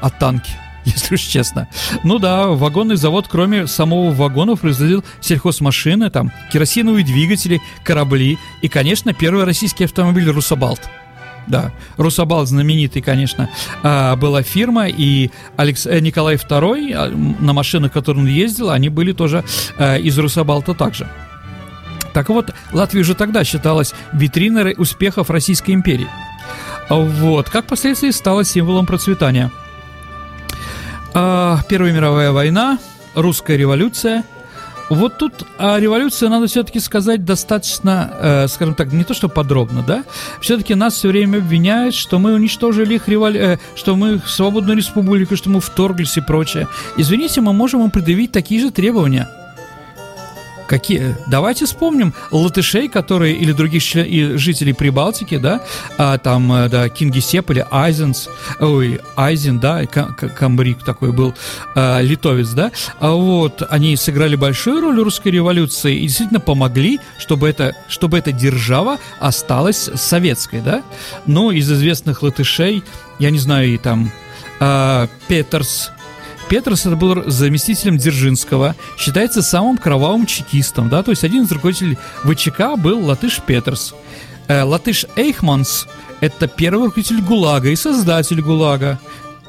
а 0.03 0.11
танки 0.11 0.53
если 0.85 1.15
уж 1.15 1.21
честно. 1.21 1.69
Ну 2.05 2.19
да, 2.19 2.49
вагонный 2.49 2.97
завод, 2.97 3.27
кроме 3.31 3.67
самого 3.67 4.11
вагона, 4.11 4.57
производил 4.57 5.05
сельхозмашины, 5.21 6.11
там, 6.11 6.33
керосиновые 6.53 7.05
двигатели, 7.05 7.61
корабли 7.85 8.39
и, 8.61 8.69
конечно, 8.69 9.13
первый 9.13 9.45
российский 9.45 9.85
автомобиль 9.85 10.29
«Русабалт». 10.31 10.81
Да, 11.49 11.73
Русабал 11.97 12.47
знаменитый, 12.47 13.03
конечно, 13.03 13.51
а, 13.83 14.15
была 14.15 14.43
фирма, 14.43 14.87
и 14.87 15.31
Алекс, 15.57 15.87
э, 15.87 15.99
Николай 15.99 16.37
II 16.37 16.93
а, 16.95 17.09
на 17.09 17.53
машинах, 17.53 17.93
которых 17.93 18.23
он 18.23 18.29
ездил, 18.29 18.71
они 18.71 18.89
были 18.89 19.13
тоже 19.13 19.45
э, 19.77 20.01
из 20.01 20.17
Русабалта 20.17 20.75
также. 20.75 21.09
Так 22.13 22.29
вот, 22.29 22.55
Латвия 22.73 23.01
уже 23.01 23.17
тогда 23.17 23.43
считалась 23.43 23.93
витриной 24.13 24.77
успехов 24.79 25.31
Российской 25.31 25.73
империи. 25.73 26.07
Вот, 26.89 27.51
как 27.51 27.67
последствии 27.67 28.11
стала 28.11 28.45
символом 28.45 28.87
процветания. 28.87 29.51
А, 31.15 31.61
Первая 31.69 31.93
мировая 31.93 32.33
война, 32.33 32.79
русская 33.15 33.57
революция– 33.57 34.25
вот 34.93 35.17
тут 35.17 35.47
о 35.57 35.79
революции 35.81 36.27
надо 36.27 36.49
все-таки 36.49 36.79
сказать 36.79 37.25
достаточно, 37.25 38.13
э, 38.21 38.49
скажем 38.49 38.75
так, 38.75 38.93
не 38.93 39.05
то 39.05 39.15
что 39.15 39.31
подробно, 39.31 39.83
да? 39.83 40.05
Все-таки 40.43 40.75
нас 40.75 40.95
все 40.95 41.09
время 41.09 41.39
обвиняют, 41.39 41.95
что 41.95 42.19
мы 42.19 42.35
уничтожили 42.35 42.97
их 42.97 43.09
револю... 43.09 43.41
э, 43.41 43.59
что 43.75 43.97
мы 43.97 44.21
свободную 44.27 44.77
республику, 44.77 45.35
что 45.35 45.49
мы 45.49 45.61
вторглись 45.63 46.19
и 46.19 46.21
прочее. 46.21 46.69
Извините, 46.99 47.41
мы 47.41 47.55
можем 47.55 47.83
им 47.83 47.91
предъявить 47.91 48.33
такие 48.33 48.61
же 48.61 48.71
требования– 48.71 49.29
Какие? 50.73 51.19
Давайте 51.27 51.67
вспомним 51.67 52.15
латышей, 52.31 52.89
которые 52.89 53.37
или 53.37 53.53
других 53.53 53.83
член, 53.85 54.07
и 54.07 54.39
жителей 54.39 54.73
Прибалтики, 54.73 55.37
да, 55.37 55.61
а, 55.99 56.17
там, 56.17 56.51
э, 56.51 56.71
да, 56.71 56.89
Кингисепп 56.89 57.51
Айзенс, 57.71 58.31
ой, 58.59 58.99
Айзен, 59.15 59.61
да, 59.61 59.85
Камбрик 59.85 60.83
такой 60.83 61.13
был, 61.13 61.35
а, 61.75 62.01
литовец, 62.01 62.49
да, 62.53 62.73
а 63.01 63.11
вот, 63.11 63.63
они 63.69 63.97
сыграли 63.97 64.35
большую 64.35 64.81
роль 64.81 64.99
в 64.99 65.03
русской 65.03 65.29
революции 65.29 65.95
и 65.95 66.07
действительно 66.07 66.41
помогли, 66.41 67.01
чтобы 67.19 67.51
это, 67.51 67.77
чтобы 67.91 68.17
эта 68.17 68.33
держава 68.33 68.97
осталась 69.21 69.91
советской, 69.95 70.63
да, 70.63 70.83
но 71.27 71.53
из 71.53 71.71
известных 71.71 72.23
латышей, 72.23 72.83
я 73.19 73.29
не 73.29 73.39
знаю, 73.39 73.75
и 73.75 73.77
там, 73.77 74.11
а, 74.59 75.07
Петерс, 75.29 75.91
Петрос 76.49 76.87
это 76.87 76.97
был 76.97 77.25
заместителем 77.27 77.97
Дзержинского, 77.97 78.77
считается 78.99 79.43
самым 79.43 79.79
кровавым 79.79 80.27
чекистом, 80.27 80.89
да, 80.89 81.03
то 81.03 81.11
есть 81.11 81.25
один 81.25 81.45
из 81.45 81.53
руководителей 81.53 81.99
ВЧК 82.25 82.77
был 82.77 83.05
латыш 83.05 83.41
Петерс. 83.41 83.95
Э, 84.49 84.63
латыш 84.63 85.07
Эйхманс– 85.17 85.87
это 86.21 86.47
первый 86.49 86.87
руководитель 86.87 87.23
ГУЛАГа 87.23 87.71
и 87.71 87.77
создатель 87.77 88.41
ГУЛАГа. 88.41 88.99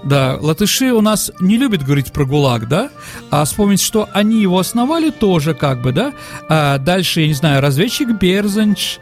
Да, 0.03 0.37
латыши 0.39 0.91
у 0.91 1.01
нас 1.01 1.31
не 1.39 1.57
любят 1.57 1.83
говорить 1.83 2.11
про 2.11 2.25
ГУЛАГ, 2.25 2.67
да? 2.67 2.89
А 3.31 3.45
вспомнить, 3.45 3.81
что 3.81 4.09
они 4.11 4.41
его 4.41 4.59
основали, 4.59 5.11
тоже 5.11 5.53
как 5.53 5.81
бы, 5.81 5.93
да? 5.93 6.13
А 6.49 6.77
дальше, 6.77 7.21
я 7.21 7.27
не 7.27 7.33
знаю, 7.33 7.61
разведчик 7.61 8.09
Берзанч, 8.09 8.97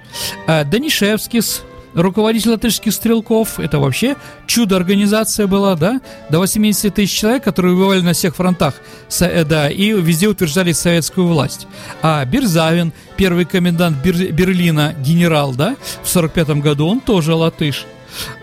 а, 0.48 0.64
Данишевскис, 0.64 1.64
руководитель 1.94 2.52
латышских 2.52 2.94
стрелков. 2.94 3.60
Это 3.60 3.80
вообще 3.80 4.16
чудо-организация 4.48 5.48
была, 5.48 5.76
да? 5.76 6.02
До 6.30 6.40
80 6.40 6.94
тысяч 6.94 7.18
человек, 7.18 7.44
которые 7.44 7.76
воевали 7.76 8.02
на 8.02 8.14
всех 8.14 8.36
фронтах, 8.36 8.76
э, 9.20 9.44
да, 9.44 9.70
и 9.70 9.92
везде 9.92 10.28
утверждали 10.28 10.72
советскую 10.72 11.28
власть. 11.28 11.68
А 12.02 12.24
Бирзавин, 12.26 12.94
первый 13.18 13.46
комендант 13.46 13.98
Бер- 14.04 14.32
Берлина, 14.32 14.94
генерал, 15.00 15.54
да, 15.54 15.76
в 16.04 16.10
45 16.10 16.62
году, 16.62 16.88
он 16.88 17.00
тоже 17.00 17.34
латыш. 17.34 17.86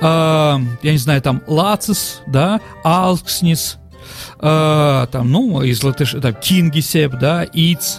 А, 0.01 0.61
я 0.83 0.93
не 0.93 0.99
знаю, 0.99 1.21
там 1.23 1.43
Лацис, 1.47 2.21
да, 2.27 2.61
Алкснис, 2.83 3.79
э, 4.39 5.07
там, 5.11 5.31
ну, 5.31 5.63
из 5.63 5.83
латыш, 5.83 6.15
там, 6.21 6.35
Кингисеп, 6.35 7.19
да, 7.19 7.45
Иц. 7.45 7.99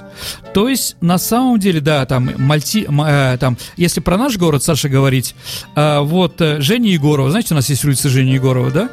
То 0.54 0.68
есть, 0.70 0.96
на 1.02 1.18
самом 1.18 1.60
деле, 1.60 1.82
да, 1.82 2.06
там, 2.06 2.32
Мальти, 2.38 2.88
э, 2.88 3.38
там, 3.40 3.58
если 3.78 4.00
про 4.00 4.18
наш 4.18 4.38
город, 4.38 4.64
Саша, 4.64 4.90
говорить, 4.90 5.36
э, 5.76 6.00
вот, 6.00 6.42
э, 6.42 6.62
Женя 6.62 6.92
Егорова, 6.92 7.30
знаете, 7.30 7.54
у 7.54 7.56
нас 7.56 7.70
есть 7.70 7.84
улица 7.86 8.10
Женя 8.10 8.34
Егорова, 8.34 8.72
да? 8.72 8.90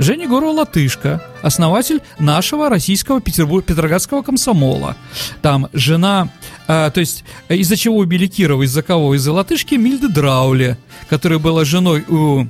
Женя 0.00 0.24
Егорова 0.24 0.60
латышка, 0.60 1.22
основатель 1.42 2.00
нашего 2.18 2.70
российского 2.70 3.20
Петербург, 3.20 3.66
Петроградского 3.66 4.22
комсомола. 4.22 4.96
Там 5.42 5.68
жена, 5.74 6.30
э, 6.68 6.90
то 6.92 7.00
есть 7.00 7.22
из-за 7.50 7.76
чего 7.76 7.98
убили 7.98 8.26
Кирова, 8.26 8.62
из-за 8.62 8.82
кого? 8.82 9.14
Из-за 9.14 9.32
латышки 9.32 9.74
Мильды 9.74 10.08
Драуле, 10.08 10.78
которая 11.10 11.38
была 11.38 11.66
женой 11.66 12.02
у, 12.08 12.46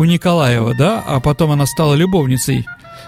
у 0.00 0.04
Николаева, 0.04 0.74
да, 0.74 1.04
а 1.06 1.20
потом 1.20 1.52
она 1.52 1.66
стала 1.66 1.94
любовницей 1.94 2.66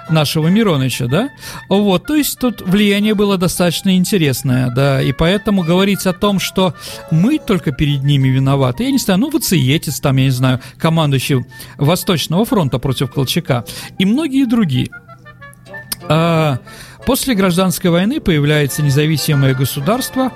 нашего 0.09 0.49
Мироныча, 0.49 1.07
да? 1.07 1.31
Вот, 1.69 2.07
то 2.07 2.15
есть 2.15 2.39
тут 2.39 2.63
влияние 2.63 3.15
было 3.15 3.39
достаточно 3.39 3.97
интересное, 3.97 4.71
да, 4.71 5.03
и 5.03 5.13
поэтому 5.13 5.63
говорить 5.63 6.07
о 6.07 6.13
том, 6.13 6.39
что 6.41 6.75
мы 7.11 7.39
только 7.39 7.73
перед 7.73 8.03
ними 8.03 8.29
виноваты, 8.29 8.85
я 8.85 8.91
не 8.91 8.99
знаю, 8.99 9.21
ну, 9.21 9.31
Вациетец 9.31 10.01
там, 10.01 10.17
я 10.17 10.25
не 10.25 10.31
знаю, 10.31 10.61
командующий 10.79 11.45
Восточного 11.77 12.45
фронта 12.45 12.79
против 12.79 13.11
Колчака 13.11 13.65
и 13.99 14.05
многие 14.05 14.47
другие. 14.47 14.91
А, 16.09 16.59
после 17.05 17.35
гражданской 17.35 17.91
войны 17.91 18.21
появляется 18.21 18.83
независимое 18.83 19.55
государство, 19.55 20.33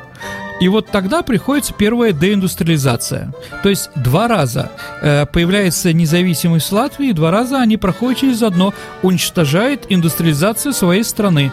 и 0.60 0.68
вот 0.68 0.88
тогда 0.90 1.22
приходится 1.22 1.72
первая 1.72 2.12
деиндустриализация. 2.12 3.32
То 3.62 3.70
есть 3.70 3.90
два 3.96 4.28
раза 4.28 4.70
э, 5.00 5.24
появляется 5.26 5.92
независимость 5.92 6.70
Латвии, 6.70 7.12
два 7.12 7.30
раза 7.30 7.60
они 7.60 7.78
проходят 7.78 8.20
через 8.20 8.42
одно, 8.42 8.74
уничтожает 9.02 9.86
индустриализацию 9.88 10.74
своей 10.74 11.02
страны. 11.02 11.50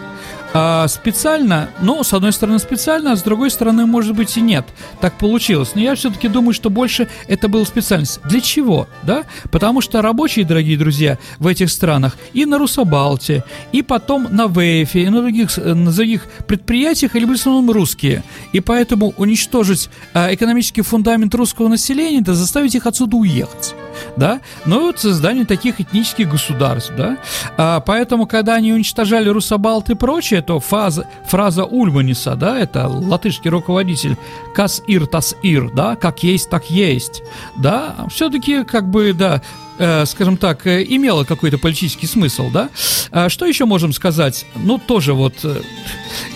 А, 0.60 0.88
специально, 0.88 1.70
ну, 1.82 2.04
с 2.04 2.14
одной 2.14 2.34
стороны 2.34 2.58
специально, 2.58 3.12
а 3.12 3.16
с 3.16 3.22
другой 3.22 3.52
стороны, 3.52 3.86
может 3.86 4.16
быть, 4.16 4.36
и 4.38 4.42
нет. 4.42 4.66
Так 5.00 5.16
получилось. 5.20 5.74
Но 5.76 5.82
я 5.82 5.94
все-таки 5.94 6.28
думаю, 6.28 6.56
что 6.56 6.72
больше 6.72 7.08
это 7.28 7.48
была 7.48 7.64
специальность. 7.64 8.20
Для 8.24 8.42
чего? 8.42 8.88
Да? 9.04 9.26
Потому 9.52 9.82
что 9.82 10.02
рабочие, 10.02 10.46
дорогие 10.46 10.76
друзья, 10.76 11.20
в 11.38 11.46
этих 11.46 11.70
странах 11.70 12.18
и 12.34 12.48
на 12.48 12.58
Русабалте, 12.58 13.44
и 13.72 13.84
потом 13.84 14.30
на 14.32 14.48
ВЭФе, 14.48 15.04
и 15.04 15.10
на 15.10 15.22
других, 15.22 15.56
на 15.58 15.92
других 15.92 16.26
предприятиях, 16.48 17.16
или 17.16 17.26
в 17.26 17.32
основном 17.34 17.70
русские. 17.70 18.24
И 18.52 18.60
поэтому 18.60 19.14
уничтожить 19.18 19.92
а, 20.16 20.34
экономический 20.34 20.82
фундамент 20.82 21.36
русского 21.36 21.68
населения, 21.68 22.22
это 22.22 22.34
заставить 22.34 22.74
их 22.74 22.88
отсюда 22.88 23.16
уехать 23.16 23.76
да, 24.16 24.42
но 24.66 24.82
вот 24.82 25.00
создание 25.00 25.46
таких 25.46 25.80
этнических 25.80 26.30
государств, 26.30 26.94
да, 26.98 27.18
а, 27.58 27.80
поэтому, 27.80 28.26
когда 28.28 28.56
они 28.56 28.74
уничтожали 28.74 29.30
Русабалт 29.30 29.90
и 29.90 29.96
прочее, 29.96 30.42
то 30.42 30.60
фаза, 30.60 31.08
фраза 31.28 31.64
Ульманиса, 31.66 32.36
да, 32.36 32.58
это 32.60 32.88
латышский 32.88 33.50
руководитель, 33.50 34.18
«кас 34.54 34.82
ир 34.88 35.06
тас 35.08 35.36
ир», 35.44 35.72
да, 35.72 35.96
как 35.96 36.24
есть, 36.24 36.50
так 36.50 36.70
есть, 36.70 37.24
да, 37.56 37.96
все-таки, 38.10 38.64
как 38.64 38.90
бы, 38.90 39.14
да, 39.14 39.42
э, 39.78 40.06
скажем 40.06 40.38
так, 40.38 40.66
э, 40.68 40.84
имело 40.88 41.24
какой-то 41.24 41.58
политический 41.58 42.08
смысл, 42.08 42.50
да. 42.52 42.70
А 43.12 43.30
что 43.30 43.46
еще 43.46 43.66
можем 43.66 43.94
сказать? 43.94 44.46
Ну, 44.56 44.78
тоже 44.78 45.14
вот 45.14 45.36
э, 45.44 45.62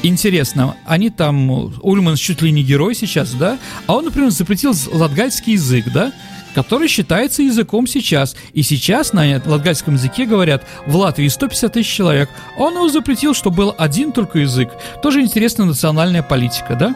интересно. 0.04 0.76
Они 0.86 1.10
там, 1.10 1.50
Ульман 1.82 2.15
чуть 2.15 2.41
ли 2.41 2.52
не 2.52 2.63
герой 2.63 2.95
сейчас, 2.95 3.34
да, 3.34 3.58
а 3.88 3.95
он, 3.95 4.06
например, 4.06 4.32
запретил 4.32 4.74
латгальский 4.91 5.54
язык, 5.54 5.86
да, 5.93 6.12
который 6.53 6.87
считается 6.87 7.41
языком 7.41 7.87
сейчас. 7.87 8.35
И 8.53 8.63
сейчас 8.63 9.13
на 9.13 9.41
латгальском 9.45 9.95
языке 9.95 10.25
говорят 10.25 10.65
в 10.85 10.95
Латвии 10.95 11.27
150 11.27 11.73
тысяч 11.73 11.91
человек. 11.91 12.29
Он 12.57 12.73
его 12.73 12.89
запретил, 12.89 13.33
что 13.33 13.51
был 13.51 13.75
один 13.77 14.11
только 14.11 14.39
язык. 14.39 14.69
Тоже 15.01 15.21
интересная 15.21 15.65
национальная 15.65 16.23
политика, 16.23 16.75
да? 16.75 16.95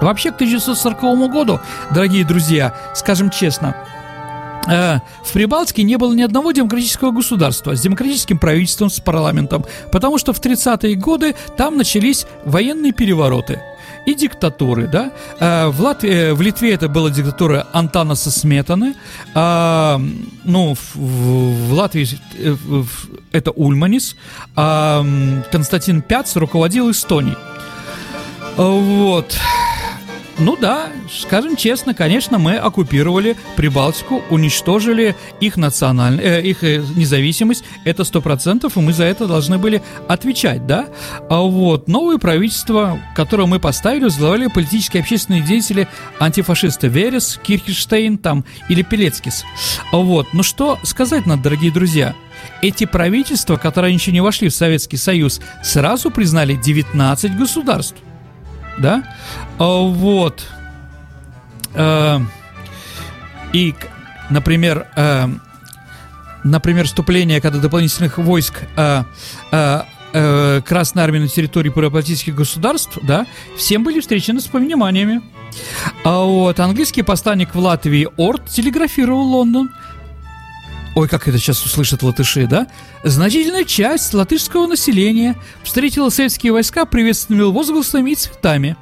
Вообще, 0.00 0.30
к 0.30 0.34
1940 0.34 1.30
году, 1.30 1.60
дорогие 1.90 2.24
друзья, 2.24 2.74
скажем 2.94 3.30
честно, 3.30 3.74
э, 4.68 4.98
в 5.24 5.32
Прибалтике 5.32 5.84
не 5.84 5.96
было 5.96 6.12
ни 6.12 6.22
одного 6.22 6.52
демократического 6.52 7.12
государства 7.12 7.74
с 7.74 7.80
демократическим 7.80 8.38
правительством, 8.38 8.90
с 8.90 9.00
парламентом, 9.00 9.64
потому 9.90 10.18
что 10.18 10.34
в 10.34 10.40
30-е 10.40 10.96
годы 10.96 11.34
там 11.56 11.78
начались 11.78 12.26
военные 12.44 12.92
перевороты– 12.92 13.62
и 14.06 14.14
диктатуры, 14.14 14.86
да. 14.86 15.12
Э, 15.38 15.66
в, 15.66 15.80
Латвии, 15.80 16.30
в 16.32 16.40
Литве 16.40 16.72
это 16.72 16.88
была 16.88 17.10
диктатура 17.10 17.66
Антанаса 17.72 18.30
Сметаны, 18.30 18.94
а, 19.34 20.00
ну, 20.44 20.74
в, 20.74 20.96
в 20.96 21.72
Латвии 21.72 22.08
э, 22.38 22.56
это 23.32 23.50
Ульманис, 23.50 24.16
а 24.54 25.04
Константин 25.52 26.02
Пяц 26.02 26.36
руководил 26.36 26.90
Эстонией. 26.90 27.36
Вот. 28.56 29.36
Ну 30.38 30.54
да, 30.54 30.88
скажем 31.10 31.56
честно, 31.56 31.94
конечно, 31.94 32.38
мы 32.38 32.56
оккупировали 32.56 33.36
Прибалтику, 33.56 34.22
уничтожили 34.28 35.16
их 35.40 35.56
национальную, 35.56 36.26
э, 36.26 36.42
их 36.42 36.62
э, 36.62 36.82
независимость, 36.94 37.64
это 37.84 38.04
сто 38.04 38.20
процентов, 38.20 38.76
и 38.76 38.80
мы 38.80 38.92
за 38.92 39.04
это 39.04 39.26
должны 39.26 39.56
были 39.56 39.82
отвечать, 40.08 40.66
да? 40.66 40.88
А 41.30 41.40
вот 41.40 41.88
новое 41.88 42.18
правительство, 42.18 43.00
которое 43.14 43.46
мы 43.46 43.58
поставили, 43.60 44.04
возглавляли 44.04 44.48
политические 44.48 45.00
и 45.00 45.04
общественные 45.04 45.40
деятели, 45.40 45.88
антифашисты 46.20 46.88
Верес, 46.88 47.40
Кирхенштейн 47.42 48.18
там 48.18 48.44
или 48.68 48.82
Пелецкис. 48.82 49.42
А 49.90 49.96
вот, 49.96 50.28
ну 50.34 50.42
что 50.42 50.78
сказать 50.82 51.24
надо, 51.24 51.44
дорогие 51.44 51.72
друзья? 51.72 52.14
Эти 52.60 52.84
правительства, 52.84 53.56
которые 53.56 53.94
еще 53.94 54.12
не 54.12 54.20
вошли 54.20 54.50
в 54.50 54.54
Советский 54.54 54.98
Союз, 54.98 55.40
сразу 55.62 56.10
признали 56.10 56.56
19 56.56 57.36
государств 57.38 57.96
да, 58.78 59.02
вот, 59.58 60.46
э, 61.74 62.18
и, 63.52 63.74
например, 64.28 64.86
э, 64.96 65.28
например, 66.44 66.86
вступление, 66.86 67.40
когда 67.40 67.58
дополнительных 67.58 68.18
войск 68.18 68.62
э, 68.76 69.02
Красной 70.62 71.02
Армии 71.02 71.18
на 71.18 71.28
территории 71.28 71.68
прибалтийских 71.68 72.34
государств, 72.34 72.98
да, 73.02 73.26
всем 73.56 73.84
были 73.84 74.00
встречены 74.00 74.40
с 74.40 74.50
вниманиями. 74.50 75.20
А 76.04 76.22
вот 76.22 76.58
английский 76.58 77.02
посланник 77.02 77.54
в 77.54 77.58
Латвии 77.58 78.08
Орт 78.16 78.48
телеграфировал 78.48 79.22
Лондон 79.22 79.70
ой, 80.96 81.08
как 81.08 81.28
это 81.28 81.38
сейчас 81.38 81.62
услышат 81.64 82.02
латыши, 82.02 82.46
да? 82.46 82.66
Значительная 83.04 83.64
часть 83.64 84.14
латышского 84.14 84.66
населения 84.66 85.36
встретила 85.62 86.08
советские 86.08 86.52
войска 86.52 86.86
приветственными 86.86 87.44
возгласами 87.44 88.12
и 88.12 88.14
цветами. 88.14 88.76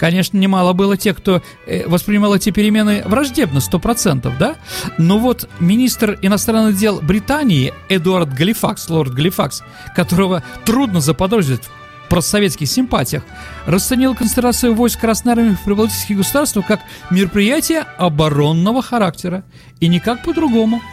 Конечно, 0.00 0.38
немало 0.38 0.72
было 0.72 0.96
тех, 0.96 1.18
кто 1.18 1.42
э, 1.66 1.86
воспринимал 1.86 2.34
эти 2.34 2.48
перемены 2.48 3.02
враждебно, 3.04 3.58
100%, 3.58 4.32
да? 4.38 4.56
Но 4.96 5.18
вот 5.18 5.46
министр 5.60 6.18
иностранных 6.22 6.78
дел 6.78 7.00
Британии 7.02 7.74
Эдуард 7.90 8.32
Галифакс, 8.32 8.88
лорд 8.88 9.12
Галифакс, 9.12 9.62
которого 9.94 10.42
трудно 10.64 11.02
заподозрить 11.02 11.64
в 12.06 12.08
просоветских 12.08 12.66
симпатиях, 12.66 13.22
расценил 13.66 14.14
концентрацию 14.14 14.72
войск 14.72 14.98
Красной 14.98 15.34
Армии 15.34 15.50
в 15.50 15.62
прибалтийских 15.64 16.16
государствах 16.16 16.66
как 16.66 16.80
мероприятие 17.10 17.80
оборонного 17.98 18.80
характера, 18.80 19.44
и 19.80 19.86
никак 19.88 20.24
по-другому– 20.24 20.80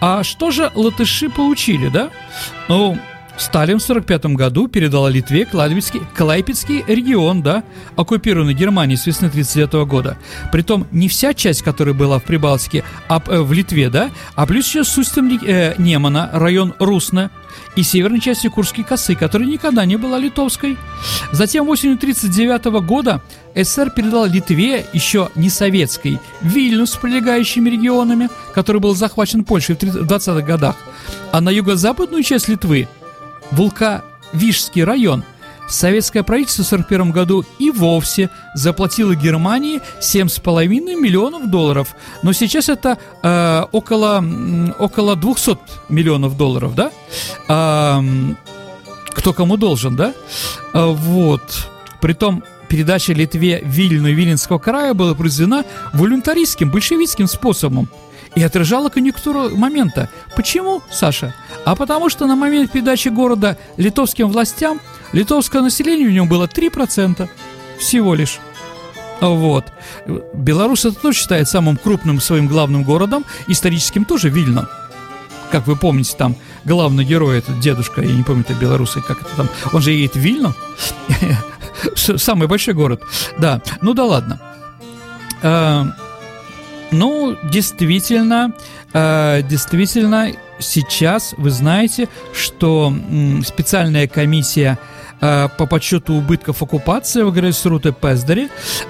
а 0.00 0.22
что 0.22 0.50
же 0.50 0.70
латыши 0.74 1.28
получили, 1.28 1.88
да? 1.88 2.10
Ну, 2.68 2.98
Сталин 3.38 3.78
в 3.78 3.84
1945 3.84 4.36
году 4.36 4.68
передал 4.68 5.08
Литве 5.08 5.44
Клайпецкий, 5.44 6.02
Клайпецкий 6.16 6.84
регион, 6.86 7.42
да, 7.42 7.64
оккупированный 7.96 8.54
Германией 8.54 8.96
с 8.96 9.06
весны 9.06 9.26
1939 9.26 9.88
года. 9.88 10.18
Притом 10.52 10.86
не 10.90 11.08
вся 11.08 11.34
часть, 11.34 11.62
которая 11.62 11.94
была 11.94 12.18
в 12.18 12.24
Прибалтике, 12.24 12.84
а 13.08 13.22
э, 13.26 13.40
в 13.40 13.52
Литве, 13.52 13.90
да, 13.90 14.10
а 14.34 14.46
плюс 14.46 14.66
еще 14.66 14.84
Сустем 14.84 15.28
э, 15.44 15.74
Немана, 15.78 16.30
район 16.32 16.74
Русна, 16.78 17.30
и 17.74 17.82
северной 17.82 18.20
части 18.20 18.48
Курской 18.48 18.84
косы, 18.84 19.14
которая 19.14 19.48
никогда 19.48 19.84
не 19.84 19.96
была 19.96 20.18
литовской. 20.18 20.76
Затем 21.32 21.68
осенью 21.68 21.96
1939 21.96 22.86
года 22.86 23.22
СССР 23.54 23.90
передал 23.90 24.26
Литве, 24.26 24.86
еще 24.92 25.30
не 25.34 25.50
советской, 25.50 26.18
Вильнюс 26.40 26.92
с 26.92 26.96
прилегающими 26.96 27.68
регионами, 27.68 28.28
который 28.54 28.80
был 28.80 28.94
захвачен 28.94 29.44
Польшей 29.44 29.76
в 29.76 29.78
20-х 29.78 30.40
годах. 30.42 30.76
А 31.32 31.40
на 31.40 31.50
юго-западную 31.50 32.22
часть 32.22 32.48
Литвы, 32.48 32.88
Вулка-Вишский 33.52 34.84
район– 34.84 35.24
советское 35.68 36.22
правительство 36.22 36.62
в 36.62 36.66
1941 36.66 37.12
году 37.12 37.44
и 37.58 37.70
вовсе 37.70 38.30
заплатило 38.54 39.14
Германии 39.14 39.80
7,5 40.00 40.68
миллионов 40.68 41.50
долларов. 41.50 41.94
Но 42.22 42.32
сейчас 42.32 42.68
это 42.68 42.98
э, 43.22 43.64
около, 43.72 44.24
около 44.78 45.16
200 45.16 45.58
миллионов 45.88 46.36
долларов, 46.36 46.74
да? 46.74 46.90
Э, 47.48 48.02
кто 49.10 49.32
кому 49.32 49.56
должен, 49.56 49.96
да? 49.96 50.14
Э, 50.72 50.86
вот. 50.86 51.68
Притом 52.00 52.44
передача 52.68 53.12
Литве 53.12 53.60
Вильну 53.64 54.08
и 54.08 54.14
Виленского 54.14 54.58
края 54.58 54.94
была 54.94 55.14
произведена 55.14 55.64
волюнтаристским, 55.92 56.70
большевистским 56.70 57.26
способом 57.26 57.88
и 58.36 58.42
отражала 58.42 58.90
конъюнктуру 58.90 59.56
момента. 59.56 60.08
Почему, 60.36 60.82
Саша? 60.92 61.34
А 61.64 61.74
потому 61.74 62.08
что 62.10 62.26
на 62.26 62.36
момент 62.36 62.70
передачи 62.70 63.08
города 63.08 63.56
литовским 63.76 64.28
властям 64.28 64.80
литовское 65.12 65.62
население 65.62 66.06
в 66.06 66.12
нем 66.12 66.28
было 66.28 66.46
3% 66.46 67.28
всего 67.80 68.14
лишь. 68.14 68.38
Вот. 69.20 69.64
Беларусь 70.34 70.84
это 70.84 71.00
тоже 71.00 71.18
считает 71.18 71.48
самым 71.48 71.78
крупным 71.78 72.20
своим 72.20 72.46
главным 72.46 72.84
городом, 72.84 73.24
историческим 73.48 74.04
тоже 74.04 74.28
Вильно. 74.28 74.68
Как 75.50 75.66
вы 75.66 75.74
помните, 75.74 76.14
там 76.18 76.36
главный 76.66 77.04
герой, 77.04 77.38
этот 77.38 77.58
дедушка, 77.60 78.02
я 78.02 78.12
не 78.12 78.22
помню, 78.22 78.44
это 78.46 78.52
белорусы, 78.52 79.00
как 79.00 79.22
это 79.22 79.30
там, 79.36 79.48
он 79.72 79.80
же 79.80 79.92
едет 79.92 80.14
в 80.14 80.18
Вильно, 80.18 80.54
самый 81.94 82.48
большой 82.48 82.74
город. 82.74 83.02
Да, 83.38 83.62
ну 83.80 83.94
да 83.94 84.04
ладно. 84.04 84.40
Ну, 86.98 87.36
действительно, 87.44 88.52
э, 88.94 89.42
действительно, 89.42 90.32
сейчас 90.58 91.34
вы 91.36 91.50
знаете, 91.50 92.08
что 92.32 92.92
специальная 93.44 94.08
комиссия 94.08 94.78
э, 95.20 95.48
по 95.58 95.66
подсчету 95.66 96.14
убытков 96.14 96.62
оккупации 96.62 97.22
в 97.22 97.36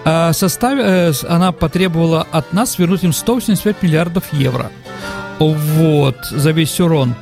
э, 0.05 0.33
состав, 0.33 0.79
э, 0.79 1.13
она 1.29 1.51
потребовала 1.51 2.27
от 2.31 2.53
нас 2.53 2.79
вернуть 2.79 3.03
им 3.03 3.13
185 3.13 3.83
миллиардов 3.83 4.33
евро. 4.33 4.71
Вот, 5.41 6.17
за 6.31 6.53
весь 6.53 6.79
урон. 6.81 7.15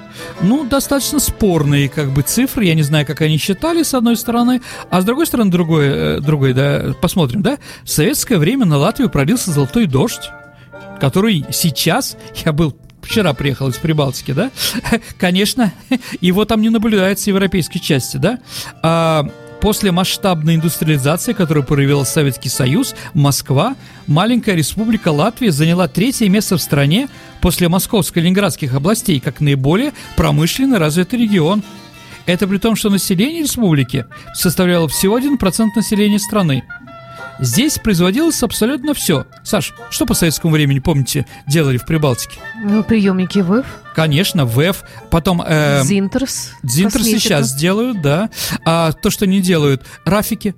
Ну, 0.43 0.65
достаточно 0.65 1.19
спорные 1.19 1.89
как 1.89 2.11
бы 2.11 2.23
цифры, 2.23 2.65
я 2.65 2.75
не 2.75 2.83
знаю, 2.83 3.07
как 3.07 3.23
они 3.23 3.39
считали, 3.39 3.83
с 3.83 3.95
одной 3.95 4.17
стороны, 4.17 4.61
а 4.91 5.01
с 5.01 5.05
другой 5.05 5.27
стороны, 5.27 5.51
другой, 5.51 5.87
э, 5.89 6.21
другой 6.21 6.53
да, 6.53 6.95
посмотрим, 7.01 7.41
да, 7.41 7.57
в 7.85 7.89
советское 7.89 8.37
время 8.37 8.67
на 8.67 8.77
Латвию 8.77 9.09
пролился 9.09 9.51
золотой 9.51 9.87
дождь, 9.87 10.31
который 11.05 11.45
сейчас, 11.51 12.17
я 12.47 12.53
был 12.55 12.75
вчера 13.03 13.35
приехал 13.35 13.69
из 13.69 13.77
Прибалтики, 13.77 14.33
да, 14.33 14.51
конечно, 15.19 15.71
его 16.23 16.47
там 16.47 16.63
не 16.63 16.71
наблюдается 16.71 17.25
в 17.25 17.27
европейской 17.27 17.79
части, 17.79 18.17
да, 18.17 18.39
а 18.83 19.29
после 19.61 19.93
масштабной 19.93 20.55
индустриализации, 20.55 21.35
которую 21.35 21.67
проявил 21.67 22.07
Советский 22.07 22.49
Союз, 22.49 22.95
Москва, 23.13 23.77
маленькая 24.07 24.55
республика 24.55 25.09
Латвия 25.09 25.53
заняла 25.53 25.89
третье 25.89 26.27
место 26.31 26.57
в 26.57 26.63
стране 26.63 27.11
после 27.43 27.69
Московской 27.69 28.23
и 28.23 28.25
Ленинградских 28.25 28.73
областей 28.73 29.21
как 29.21 29.43
наиболее 29.43 29.93
промышленно 30.17 30.79
развитый 30.79 31.19
регион. 31.19 31.63
Это 32.25 32.49
при 32.49 32.57
том, 32.57 32.77
что 32.77 32.89
население 32.89 33.43
республики 33.43 34.07
составляло 34.33 34.89
всего 34.89 35.19
1% 35.19 35.67
населения 35.77 36.19
страны. 36.19 36.65
Здесь 37.39 37.79
производилось 37.79 38.43
абсолютно 38.43 38.95
все. 38.95 39.27
Саш, 39.43 39.73
что 39.91 40.07
по 40.07 40.15
советскому 40.15 40.53
времени, 40.53 40.79
помните, 40.79 41.27
делали 41.47 41.77
в 41.77 41.87
Прибалтике? 41.87 42.39
Ну, 42.63 42.83
приемники 42.85 43.41
ВЭФ. 43.41 43.67
Конечно, 43.95 44.45
ВЭФ. 44.45 44.83
Потом... 45.11 45.43
Э, 45.47 45.83
Зинтерс. 45.85 46.53
Зинтерс 46.63 47.05
сейчас 47.05 47.55
делают, 47.55 48.03
да. 48.03 48.31
А 48.65 48.93
то, 48.93 49.11
что 49.11 49.27
не 49.27 49.41
делают, 49.41 49.85
рафики. 50.05 50.55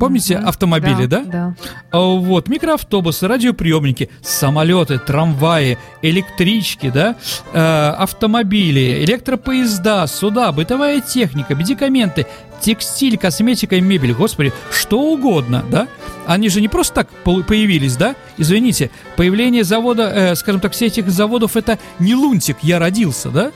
Помните 0.00 0.38
угу. 0.38 0.48
автомобили, 0.48 1.04
да? 1.04 1.20
Да. 1.20 1.30
да. 1.30 1.54
А, 1.90 2.00
вот, 2.00 2.48
микроавтобусы, 2.48 3.28
радиоприемники, 3.28 4.08
самолеты, 4.22 4.98
трамваи, 4.98 5.76
электрички, 6.00 6.88
да, 6.88 7.16
э, 7.52 7.58
автомобили, 7.58 9.04
электропоезда, 9.04 10.06
суда, 10.06 10.52
бытовая 10.52 11.02
техника, 11.02 11.54
медикаменты, 11.54 12.26
текстиль, 12.62 13.18
косметика 13.18 13.76
и 13.76 13.82
мебель, 13.82 14.14
господи, 14.14 14.54
что 14.72 15.02
угодно, 15.02 15.64
да? 15.70 15.86
Они 16.26 16.48
же 16.48 16.62
не 16.62 16.68
просто 16.68 16.94
так 16.94 17.08
появились, 17.46 17.96
да? 17.96 18.16
Извините, 18.38 18.90
появление 19.16 19.64
завода, 19.64 20.04
э, 20.04 20.34
скажем 20.34 20.62
так, 20.62 20.72
всех 20.72 20.92
этих 20.92 21.10
заводов 21.10 21.56
это 21.56 21.78
не 21.98 22.14
лунтик, 22.14 22.56
я 22.62 22.78
родился, 22.78 23.28
да? 23.28 23.52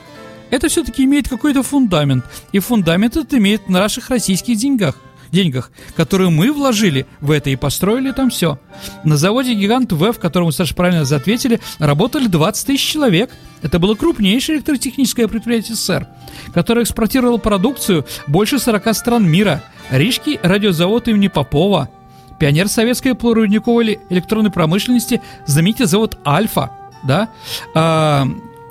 Это 0.50 0.68
все-таки 0.68 1.04
имеет 1.04 1.26
какой-то 1.26 1.62
фундамент. 1.62 2.26
И 2.52 2.58
фундамент 2.58 3.16
этот 3.16 3.32
имеет 3.32 3.70
на 3.70 3.80
наших 3.80 4.10
российских 4.10 4.58
деньгах 4.58 4.94
деньгах, 5.34 5.70
которые 5.96 6.30
мы 6.30 6.52
вложили 6.52 7.06
в 7.20 7.30
это 7.30 7.50
и 7.50 7.56
построили 7.56 8.12
там 8.12 8.30
все. 8.30 8.58
На 9.04 9.18
заводе 9.18 9.54
«Гигант 9.54 9.92
В», 9.92 10.12
в 10.12 10.18
котором 10.18 10.50
Саша, 10.52 10.74
правильно 10.74 11.02
ответили, 11.02 11.60
работали 11.78 12.26
20 12.26 12.66
тысяч 12.66 12.92
человек. 12.92 13.30
Это 13.60 13.78
было 13.78 13.94
крупнейшее 13.94 14.56
электротехническое 14.56 15.28
предприятие 15.28 15.76
СССР, 15.76 16.06
которое 16.54 16.82
экспортировало 16.82 17.36
продукцию 17.36 18.06
больше 18.26 18.58
40 18.58 18.94
стран 18.94 19.28
мира. 19.28 19.62
Рижский 19.90 20.38
радиозавод 20.42 21.08
имени 21.08 21.28
Попова, 21.28 21.90
пионер 22.38 22.68
советской 22.68 23.14
полурудниковой 23.14 24.00
электронной 24.08 24.50
промышленности, 24.50 25.20
знаменитый 25.46 25.86
завод 25.86 26.18
«Альфа», 26.26 26.70
да, 27.02 27.28
а, 27.74 28.26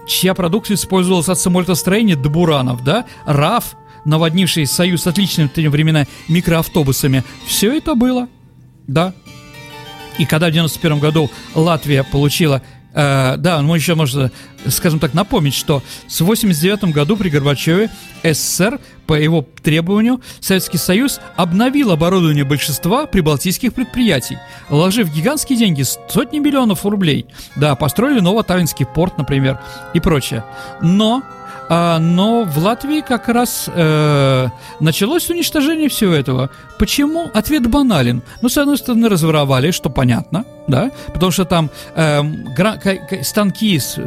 чья 0.08 0.34
продукция 0.34 0.76
использовалась 0.76 1.30
от 1.30 1.40
самолетостроения 1.40 2.16
до 2.16 2.30
буранов, 2.30 2.84
да, 2.84 3.06
РАФ, 3.26 3.76
наводнивший 4.06 4.66
Союз 4.66 5.08
отличными 5.08 5.48
в 5.48 5.54
те 5.54 5.70
времена 5.70 6.06
микроавтобусами, 6.28 7.24
все 7.46 7.76
это 7.78 7.96
было. 7.96 8.28
Да. 8.88 9.14
И 10.18 10.26
когда 10.26 10.50
в 10.50 10.52
91 10.52 11.00
году 11.00 11.30
Латвия 11.56 12.04
получила 12.04 12.62
Э, 12.94 13.36
да, 13.38 13.62
мы 13.62 13.78
еще 13.78 13.96
можно, 13.96 14.32
скажем 14.68 15.00
так, 15.00 15.14
напомнить, 15.14 15.56
что 15.56 15.82
с 16.08 16.22
89 16.22 16.94
году 16.94 17.18
при 17.18 17.30
Горбачеве 17.30 17.90
СССР 18.24 18.80
по 19.08 19.16
его 19.16 19.46
требованию 19.64 20.22
Советский 20.40 20.78
Союз 20.78 21.20
обновил 21.36 21.92
оборудование 21.92 22.44
большинства 22.44 23.06
прибалтийских 23.06 23.74
предприятий, 23.74 24.38
вложив 24.70 25.12
гигантские 25.12 25.58
деньги, 25.58 25.84
сотни 26.08 26.40
миллионов 26.40 26.86
рублей. 26.86 27.26
Да, 27.56 27.76
построили 27.76 28.20
Новотавинский 28.20 28.86
порт, 28.86 29.18
например, 29.18 29.60
и 29.94 30.00
прочее. 30.00 30.46
Но 30.82 31.24
но 31.70 32.44
в 32.44 32.58
Латвии 32.58 33.02
как 33.02 33.30
раз 33.30 33.70
э, 33.74 34.48
началось 34.80 35.30
уничтожение 35.30 35.90
всего 35.90 36.14
этого. 36.14 36.50
Почему? 36.78 37.30
Ответ 37.34 37.68
банален. 37.68 38.22
Ну, 38.42 38.50
с 38.50 38.58
одной 38.58 38.78
стороны, 38.78 39.10
разворовали, 39.10 39.72
что 39.72 39.90
понятно, 39.90 40.46
да, 40.68 40.92
потому 41.14 41.32
что 41.32 41.46
там 41.46 41.70
э, 41.96 42.22
станки 43.24 43.80
с 43.80 43.98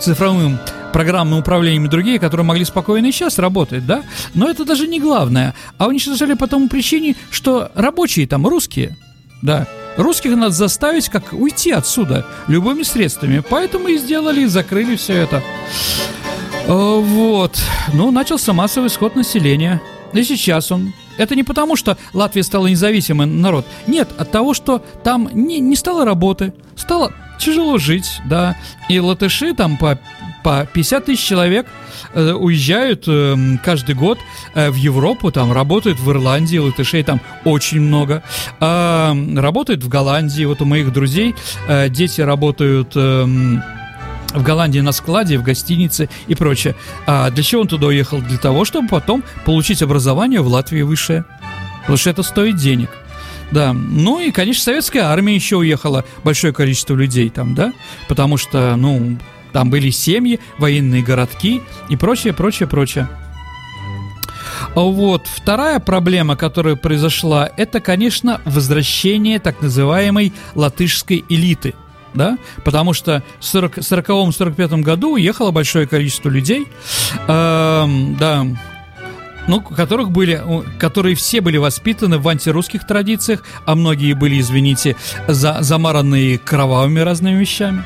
цифровым 0.00 0.58
программным 0.92 1.40
управлением 1.40 1.86
и 1.86 1.88
другие, 1.88 2.18
которые 2.18 2.46
могли 2.46 2.64
спокойно 2.64 3.06
и 3.06 3.12
сейчас 3.12 3.38
работать, 3.38 3.86
да, 3.86 4.02
но 4.34 4.48
это 4.48 4.64
даже 4.64 4.88
не 4.88 5.00
главное. 5.00 5.54
А 5.76 5.86
уничтожали 5.86 6.34
по 6.34 6.46
тому 6.46 6.68
причине, 6.68 7.14
что 7.30 7.70
рабочие 7.74 8.26
там 8.26 8.46
русские, 8.46 8.96
да, 9.42 9.66
Русских 9.98 10.36
надо 10.36 10.52
заставить 10.52 11.08
как 11.08 11.32
уйти 11.32 11.72
отсюда 11.72 12.24
любыми 12.46 12.84
средствами. 12.84 13.42
Поэтому 13.50 13.88
и 13.88 13.98
сделали, 13.98 14.42
и 14.42 14.46
закрыли 14.46 14.94
все 14.94 15.14
это. 15.14 15.42
Э, 16.68 17.00
вот. 17.00 17.58
Ну, 17.94 18.10
начался 18.10 18.52
массовый 18.52 18.88
исход 18.88 19.16
населения. 19.16 19.80
И 20.12 20.22
сейчас 20.22 20.70
он. 20.70 20.92
Это 21.16 21.34
не 21.34 21.42
потому, 21.42 21.74
что 21.76 21.96
Латвия 22.12 22.42
стала 22.42 22.66
независимый 22.68 23.26
народ. 23.26 23.66
Нет, 23.86 24.08
от 24.16 24.30
того, 24.30 24.54
что 24.54 24.84
там 25.02 25.28
не, 25.32 25.58
не 25.58 25.74
стало 25.74 26.04
работы. 26.04 26.52
Стало 26.76 27.12
тяжело 27.38 27.78
жить, 27.78 28.20
да. 28.26 28.56
И 28.88 29.00
латыши 29.00 29.54
там 29.54 29.76
по, 29.78 29.98
по 30.44 30.68
50 30.72 31.06
тысяч 31.06 31.24
человек 31.24 31.66
э, 32.14 32.32
уезжают 32.32 33.04
э, 33.06 33.34
каждый 33.64 33.94
год 33.94 34.18
э, 34.54 34.70
в 34.70 34.74
Европу, 34.76 35.32
там 35.32 35.52
работают 35.52 35.98
в 35.98 36.10
Ирландии, 36.10 36.58
латышей 36.58 37.02
там 37.02 37.20
очень 37.44 37.80
много. 37.80 38.22
Э, 38.60 39.12
работают 39.36 39.82
в 39.82 39.88
Голландии. 39.88 40.44
Вот 40.44 40.60
у 40.60 40.66
моих 40.66 40.92
друзей 40.92 41.34
э, 41.66 41.88
дети 41.88 42.20
работают... 42.20 42.92
Э, 42.94 43.26
в 44.38 44.42
Голландии 44.42 44.78
на 44.80 44.92
складе, 44.92 45.36
в 45.38 45.42
гостинице 45.42 46.08
и 46.28 46.34
прочее. 46.34 46.74
А 47.06 47.30
для 47.30 47.42
чего 47.42 47.62
он 47.62 47.68
туда 47.68 47.88
уехал? 47.88 48.20
Для 48.20 48.38
того, 48.38 48.64
чтобы 48.64 48.88
потом 48.88 49.22
получить 49.44 49.82
образование 49.82 50.40
в 50.40 50.46
Латвии 50.46 50.82
высшее. 50.82 51.24
Потому 51.80 51.98
что 51.98 52.10
это 52.10 52.22
стоит 52.22 52.56
денег. 52.56 52.90
Да, 53.50 53.72
ну 53.72 54.20
и, 54.20 54.30
конечно, 54.30 54.62
советская 54.62 55.04
армия 55.04 55.34
еще 55.34 55.56
уехала, 55.56 56.04
большое 56.22 56.52
количество 56.52 56.94
людей 56.94 57.30
там, 57.30 57.54
да, 57.54 57.72
потому 58.06 58.36
что, 58.36 58.76
ну, 58.76 59.16
там 59.52 59.70
были 59.70 59.88
семьи, 59.88 60.38
военные 60.58 61.02
городки 61.02 61.62
и 61.88 61.96
прочее, 61.96 62.34
прочее, 62.34 62.68
прочее. 62.68 63.08
Вот. 64.74 65.26
Вторая 65.26 65.78
проблема, 65.78 66.36
которая 66.36 66.76
произошла, 66.76 67.48
это, 67.56 67.80
конечно, 67.80 68.42
возвращение 68.44 69.38
так 69.38 69.62
называемой 69.62 70.34
латышской 70.54 71.24
элиты– 71.30 71.74
да, 72.18 72.36
потому 72.64 72.92
что 72.92 73.22
в 73.40 73.42
40-45 73.42 74.82
году 74.82 75.12
уехало 75.14 75.50
большое 75.50 75.86
количество 75.86 76.28
людей, 76.28 76.66
э, 77.26 77.86
да, 78.18 78.46
ну, 79.48 79.62
которых 79.62 80.10
были, 80.10 80.42
которые 80.78 81.16
все 81.16 81.40
были 81.40 81.56
воспитаны 81.56 82.18
в 82.18 82.28
антирусских 82.28 82.86
традициях, 82.86 83.42
а 83.64 83.74
многие 83.74 84.12
были, 84.12 84.38
извините, 84.38 84.94
за, 85.26 85.58
замаранные 85.62 86.38
кровавыми 86.38 87.00
разными 87.00 87.40
вещами. 87.40 87.82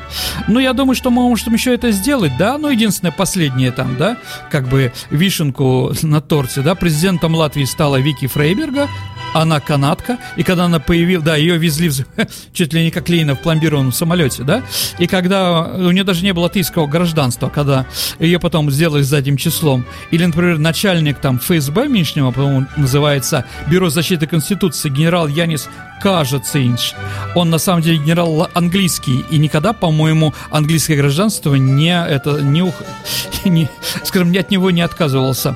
Ну, 0.47 0.59
я 0.59 0.73
думаю, 0.73 0.95
что 0.95 1.09
мы 1.09 1.23
можем 1.23 1.53
еще 1.53 1.73
это 1.73 1.91
сделать, 1.91 2.33
да, 2.37 2.57
но 2.57 2.69
единственное, 2.69 3.13
последнее 3.13 3.71
там, 3.71 3.95
да, 3.97 4.17
как 4.51 4.67
бы 4.67 4.91
вишенку 5.09 5.93
на 6.01 6.19
торте, 6.19 6.61
да, 6.61 6.75
президентом 6.75 7.33
Латвии 7.33 7.63
стала 7.63 7.95
Вики 7.95 8.27
Фрейберга, 8.27 8.89
она 9.33 9.59
канатка, 9.59 10.17
и 10.35 10.43
когда 10.43 10.65
она 10.65 10.79
появилась, 10.79 11.25
да, 11.25 11.35
ее 11.35 11.57
везли 11.57 11.89
в, 11.89 12.05
чуть 12.53 12.73
ли 12.73 12.83
не 12.83 12.91
как 12.91 13.09
Ленина 13.09 13.35
в 13.35 13.41
пломбированном 13.41 13.91
самолете, 13.91 14.43
да, 14.43 14.63
и 14.99 15.07
когда 15.07 15.63
у 15.63 15.91
нее 15.91 16.03
даже 16.03 16.23
не 16.23 16.33
было 16.33 16.43
латвийского 16.43 16.87
гражданства, 16.87 17.49
когда 17.49 17.85
ее 18.19 18.39
потом 18.39 18.69
сделали 18.71 19.01
задним 19.01 19.37
числом, 19.37 19.85
или, 20.11 20.25
например, 20.25 20.57
начальник 20.57 21.19
там 21.19 21.39
ФСБ 21.39 21.87
нынешнего, 21.87 22.31
по-моему, 22.31 22.67
называется 22.77 23.45
Бюро 23.67 23.89
защиты 23.89 24.27
Конституции, 24.27 24.89
генерал 24.89 25.27
Янис 25.27 25.69
Кажецинч, 26.01 26.93
он 27.35 27.49
на 27.49 27.57
самом 27.57 27.81
деле 27.81 27.97
генерал 27.97 28.49
английский, 28.53 29.23
и 29.29 29.37
никогда, 29.37 29.73
по-моему, 29.73 30.33
английское 30.51 30.95
гражданство 30.95 31.55
не, 31.55 31.95
это, 32.05 32.41
не, 32.41 32.71
не, 33.45 33.69
скажем, 34.03 34.31
от 34.37 34.51
него 34.51 34.71
не 34.71 34.81
отказывался. 34.81 35.55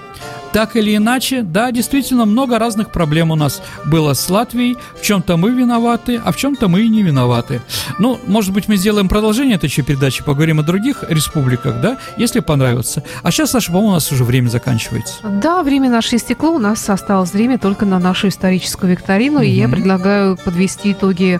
Так 0.57 0.75
или 0.75 0.95
иначе, 0.95 1.43
да, 1.43 1.71
действительно, 1.71 2.25
много 2.25 2.57
разных 2.57 2.91
проблем 2.91 3.29
у 3.29 3.35
нас 3.35 3.61
было 3.85 4.13
с 4.13 4.27
Латвией. 4.27 4.75
В 4.95 5.03
чем-то 5.03 5.37
мы 5.37 5.51
виноваты, 5.51 6.19
а 6.25 6.31
в 6.31 6.35
чем-то 6.35 6.67
мы 6.67 6.81
и 6.81 6.89
не 6.89 7.03
виноваты. 7.03 7.61
Ну, 7.99 8.19
может 8.25 8.53
быть, 8.53 8.67
мы 8.67 8.75
сделаем 8.75 9.07
продолжение 9.07 9.57
этой 9.57 9.69
передачи, 9.69 10.23
поговорим 10.23 10.59
о 10.59 10.63
других 10.63 11.03
республиках, 11.09 11.79
да, 11.79 11.99
если 12.17 12.39
понравится. 12.39 13.03
А 13.21 13.29
сейчас, 13.29 13.51
Саша, 13.51 13.67
по-моему, 13.67 13.89
у 13.89 13.93
нас 13.93 14.11
уже 14.11 14.23
время 14.23 14.49
заканчивается. 14.49 15.17
Да, 15.21 15.61
время 15.61 15.91
наше 15.91 16.15
истекло, 16.15 16.49
у 16.49 16.57
нас 16.57 16.89
осталось 16.89 17.33
время 17.33 17.59
только 17.59 17.85
на 17.85 17.99
нашу 17.99 18.29
историческую 18.29 18.91
викторину, 18.93 19.41
mm-hmm. 19.41 19.45
и 19.45 19.59
я 19.59 19.69
предлагаю 19.69 20.37
подвести 20.37 20.93
итоги 20.93 21.39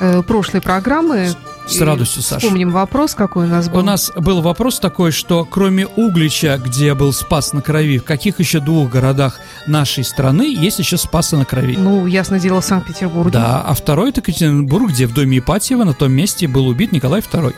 э, 0.00 0.22
прошлой 0.22 0.60
программы 0.60 1.28
с 1.70 1.80
радостью, 1.80 2.22
Саша. 2.22 2.40
Вспомним 2.40 2.70
вопрос, 2.70 3.14
какой 3.14 3.46
у 3.46 3.48
нас 3.48 3.68
был. 3.68 3.78
У 3.78 3.82
нас 3.82 4.10
был 4.16 4.40
вопрос 4.42 4.80
такой, 4.80 5.12
что 5.12 5.44
кроме 5.44 5.86
Углича, 5.86 6.58
где 6.58 6.94
был 6.94 7.12
Спас 7.12 7.52
на 7.52 7.62
Крови, 7.62 7.98
в 7.98 8.04
каких 8.04 8.40
еще 8.40 8.60
двух 8.60 8.90
городах 8.90 9.40
нашей 9.66 10.04
страны 10.04 10.54
есть 10.54 10.78
еще 10.78 10.96
Спасы 10.96 11.36
на 11.36 11.44
Крови? 11.44 11.76
Ну, 11.78 12.06
ясно 12.06 12.38
дело, 12.38 12.60
в 12.60 12.64
Санкт-Петербурге. 12.64 13.30
Да, 13.30 13.62
а 13.62 13.74
второй 13.74 14.10
это 14.10 14.20
Екатеринбург, 14.20 14.90
где 14.90 15.06
в 15.06 15.14
доме 15.14 15.38
Ипатьева 15.38 15.84
на 15.84 15.94
том 15.94 16.12
месте 16.12 16.48
был 16.48 16.66
убит 16.66 16.92
Николай 16.92 17.20
II. 17.20 17.46
Угу. 17.46 17.54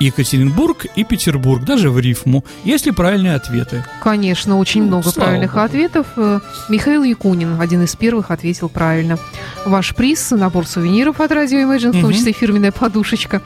Екатеринбург 0.00 0.86
и 0.96 1.04
Петербург, 1.04 1.64
даже 1.64 1.90
в 1.90 1.98
рифму. 1.98 2.44
Есть 2.64 2.86
ли 2.86 2.92
правильные 2.92 3.34
ответы? 3.34 3.84
Конечно, 4.02 4.58
очень 4.58 4.82
ну, 4.82 4.88
много 4.88 5.12
правильных 5.12 5.52
Богу. 5.52 5.64
ответов. 5.64 6.06
Э, 6.16 6.40
Михаил 6.68 7.02
Якунин, 7.02 7.60
один 7.60 7.82
из 7.82 7.94
первых, 7.96 8.30
ответил 8.30 8.68
правильно. 8.68 9.18
Ваш 9.64 9.94
приз, 9.94 10.30
набор 10.30 10.66
сувениров 10.66 11.20
от 11.20 11.30
радио 11.32 11.58
Imagine, 11.58 11.90
угу. 11.90 11.98
в 11.98 12.00
том 12.02 12.12
числе 12.12 12.32
фирменная 12.32 12.72
подушечка 12.72 13.25
девочка. 13.26 13.42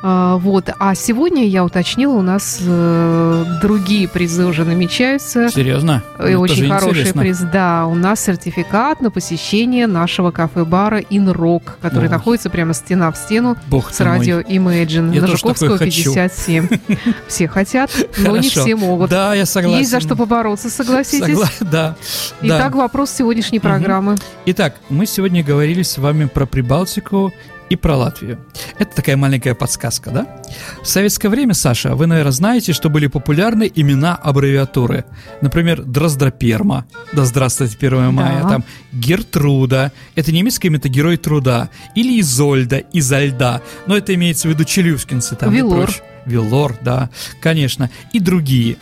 Вот. 0.00 0.70
А 0.78 0.94
сегодня, 0.94 1.44
я 1.44 1.64
уточнила, 1.64 2.12
у 2.12 2.22
нас 2.22 2.60
э, 2.64 3.44
другие 3.60 4.06
призы 4.06 4.46
уже 4.46 4.64
намечаются. 4.64 5.48
Серьезно? 5.48 6.04
И 6.20 6.22
Это 6.22 6.38
очень 6.38 6.68
хороший 6.68 7.00
интересно. 7.00 7.20
приз. 7.20 7.38
Да, 7.52 7.84
у 7.86 7.96
нас 7.96 8.20
сертификат 8.20 9.00
на 9.00 9.10
посещение 9.10 9.88
нашего 9.88 10.30
кафе-бара 10.30 11.00
Инрок, 11.10 11.78
который 11.82 12.04
Ох. 12.04 12.12
находится 12.12 12.48
прямо 12.48 12.74
стена 12.74 13.10
в 13.10 13.16
стену 13.16 13.56
Бог 13.66 13.92
с 13.92 13.98
радио. 13.98 14.38
Imagine 14.38 15.12
я 15.16 15.22
на 15.22 15.26
Жуковского 15.26 15.76
57. 15.76 16.68
Все 17.26 17.48
хотят, 17.48 17.90
но 18.18 18.36
не 18.36 18.48
все 18.48 18.76
могут. 18.76 19.10
Да, 19.10 19.34
я 19.34 19.46
согласен. 19.46 19.80
Есть 19.80 19.90
за 19.90 19.98
что 19.98 20.14
побороться, 20.14 20.70
согласитесь? 20.70 21.26
Согла... 21.26 21.48
Да. 21.60 21.96
Итак, 22.42 22.76
вопрос 22.76 23.10
сегодняшней 23.10 23.58
программы. 23.58 24.14
Итак, 24.46 24.76
мы 24.90 25.06
сегодня 25.06 25.42
говорили 25.42 25.82
с 25.82 25.98
вами 25.98 26.26
про 26.26 26.46
Прибалтику 26.46 27.32
и 27.70 27.76
про 27.76 27.96
Латвию. 27.96 28.38
Это 28.78 28.96
такая 28.96 29.16
маленькая 29.16 29.54
подсказка, 29.54 30.10
да? 30.10 30.42
В 30.82 30.86
советское 30.86 31.28
время, 31.28 31.54
Саша, 31.54 31.94
вы, 31.94 32.06
наверное, 32.06 32.32
знаете, 32.32 32.72
что 32.72 32.88
были 32.88 33.06
популярны 33.06 33.70
имена 33.74 34.14
аббревиатуры. 34.14 35.04
Например, 35.40 35.82
Дроздроперма, 35.82 36.86
да 37.12 37.24
здравствуйте 37.24 37.76
1 37.78 38.12
мая, 38.12 38.42
да. 38.42 38.48
там 38.48 38.64
Гертруда, 38.92 39.92
это 40.14 40.32
немецкое 40.32 40.70
имя, 40.70 40.78
это 40.78 40.88
герой 40.88 41.16
труда, 41.16 41.70
или 41.94 42.20
Изольда, 42.20 42.78
Изольда, 42.92 43.62
но 43.86 43.96
это 43.96 44.14
имеется 44.14 44.48
в 44.48 44.50
виду 44.50 44.64
челюскинцы 44.64 45.36
там 45.36 45.52
Вилор. 45.52 45.80
и 45.80 45.82
прочее. 45.84 46.02
Вилор, 46.26 46.76
да, 46.82 47.10
конечно, 47.40 47.90
и 48.12 48.20
другие. 48.20 48.76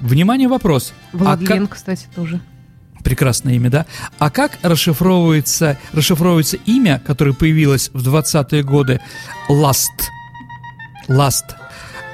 Внимание, 0.00 0.48
вопрос. 0.48 0.92
Владлен, 1.12 1.62
а 1.62 1.66
как... 1.66 1.76
кстати, 1.76 2.06
тоже 2.14 2.40
прекрасное 3.04 3.54
имя, 3.54 3.70
да? 3.70 3.86
А 4.18 4.30
как 4.30 4.58
расшифровывается, 4.62 5.78
расшифровывается 5.92 6.56
имя, 6.66 7.00
которое 7.06 7.34
появилось 7.34 7.90
в 7.92 8.06
20-е 8.08 8.62
годы? 8.62 9.00
Last. 9.48 10.10
Last. 11.08 11.63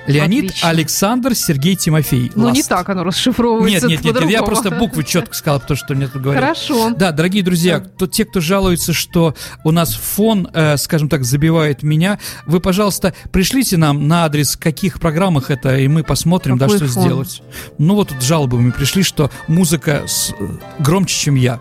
Леонид 0.07 0.47
Отлично. 0.47 0.69
Александр 0.69 1.35
Сергей 1.35 1.77
Тимофей. 1.77 2.33
Ну, 2.35 2.51
не 2.51 2.63
так 2.63 2.89
оно 2.89 3.05
расшифровывается. 3.05 3.87
Нет, 3.87 4.03
нет, 4.05 4.21
нет, 4.21 4.31
я 4.31 4.43
просто 4.43 4.71
буквы 4.71 5.05
четко 5.05 5.35
сказал, 5.35 5.61
потому 5.61 5.77
что 5.77 5.95
мне 5.95 6.09
тут 6.09 6.23
говорят. 6.23 6.43
Хорошо. 6.43 6.91
Да, 6.91 7.13
дорогие 7.13 7.43
друзья, 7.43 7.81
кто, 7.81 8.07
те, 8.07 8.25
кто 8.25 8.41
жалуется, 8.41 8.93
что 8.93 9.35
у 9.65 9.71
нас 9.71 9.95
фон, 9.95 10.49
э, 10.53 10.77
скажем 10.77 11.09
так, 11.09 11.25
забивает 11.25 11.83
меня, 11.83 12.19
вы, 12.47 12.61
пожалуйста, 12.61 13.15
пришлите 13.31 13.77
нам 13.77 14.09
на 14.09 14.25
адрес, 14.25 14.57
каких 14.57 15.01
программах 15.01 15.51
это, 15.51 15.77
и 15.77 15.89
мы 15.89 16.03
посмотрим, 16.03 16.59
Какой 16.59 16.79
да, 16.79 16.87
что 16.87 16.95
фон? 16.95 17.05
сделать. 17.05 17.43
Ну, 17.79 17.95
вот 17.95 18.09
тут 18.09 18.23
жалобы 18.23 18.61
мы 18.61 18.73
пришли, 18.73 19.03
что 19.03 19.31
музыка 19.49 20.05
с, 20.07 20.33
э, 20.39 20.47
громче, 20.79 21.17
чем 21.19 21.35
я. 21.35 21.61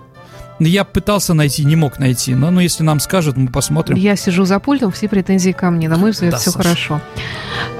Я 0.59 0.83
пытался 0.83 1.33
найти, 1.33 1.63
не 1.65 1.75
мог 1.75 1.99
найти. 1.99 2.35
Но 2.35 2.51
ну, 2.51 2.59
если 2.59 2.83
нам 2.83 2.99
скажут, 2.99 3.37
мы 3.37 3.47
посмотрим. 3.47 3.97
Я 3.97 4.15
сижу 4.15 4.45
за 4.45 4.59
пультом, 4.59 4.91
все 4.91 5.07
претензии 5.07 5.51
ко 5.51 5.69
мне. 5.69 5.87
На 5.87 5.97
мой 5.97 6.11
взгляд, 6.11 6.31
да, 6.31 6.37
все 6.37 6.51
Саша. 6.51 6.63
хорошо. 6.63 7.01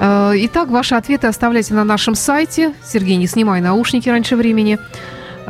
Э, 0.00 0.32
итак, 0.36 0.68
ваши 0.68 0.94
ответы 0.94 1.26
оставляйте 1.26 1.74
на 1.74 1.84
нашем 1.84 2.14
сайте. 2.14 2.72
Сергей, 2.84 3.16
не 3.16 3.26
снимай 3.26 3.60
наушники 3.60 4.08
раньше 4.08 4.36
времени. 4.36 4.78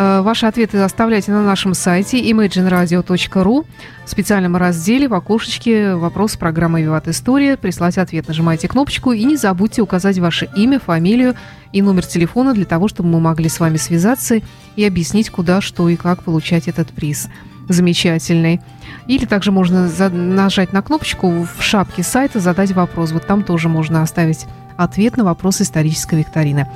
Э, 0.02 0.22
ваши 0.22 0.46
ответы 0.46 0.78
оставляйте 0.78 1.30
на 1.30 1.42
нашем 1.42 1.74
сайте 1.74 2.22
imagineradio.ru 2.22 3.66
в 4.06 4.10
специальном 4.10 4.56
разделе 4.56 5.06
в 5.08 5.12
окошечке 5.12 5.94
«Вопрос 5.94 6.36
программы 6.36 6.80
«Виват 6.80 7.06
История». 7.06 7.58
Прислать 7.58 7.98
ответ 7.98 8.26
нажимайте 8.26 8.66
кнопочку 8.66 9.12
и 9.12 9.22
не 9.24 9.36
забудьте 9.36 9.82
указать 9.82 10.18
ваше 10.18 10.48
имя, 10.56 10.80
фамилию 10.80 11.34
и 11.74 11.82
номер 11.82 12.06
телефона 12.06 12.54
для 12.54 12.64
того, 12.64 12.88
чтобы 12.88 13.10
мы 13.10 13.20
могли 13.20 13.50
с 13.50 13.60
вами 13.60 13.76
связаться 13.76 14.40
и 14.74 14.84
объяснить, 14.86 15.28
куда, 15.28 15.60
что 15.60 15.86
и 15.90 15.96
как 15.96 16.22
получать 16.22 16.66
этот 16.66 16.88
приз 16.88 17.28
замечательный. 17.68 18.62
Или 19.06 19.26
также 19.26 19.52
можно 19.52 19.86
нажать 20.08 20.72
на 20.72 20.80
кнопочку 20.80 21.46
в 21.58 21.62
шапке 21.62 22.02
сайта 22.02 22.40
«Задать 22.40 22.72
вопрос». 22.72 23.12
Вот 23.12 23.26
там 23.26 23.42
тоже 23.42 23.68
можно 23.68 24.00
оставить 24.00 24.46
ответ 24.82 25.16
на 25.16 25.24
вопрос 25.24 25.60
исторической 25.60 26.16
викторины. 26.16 26.66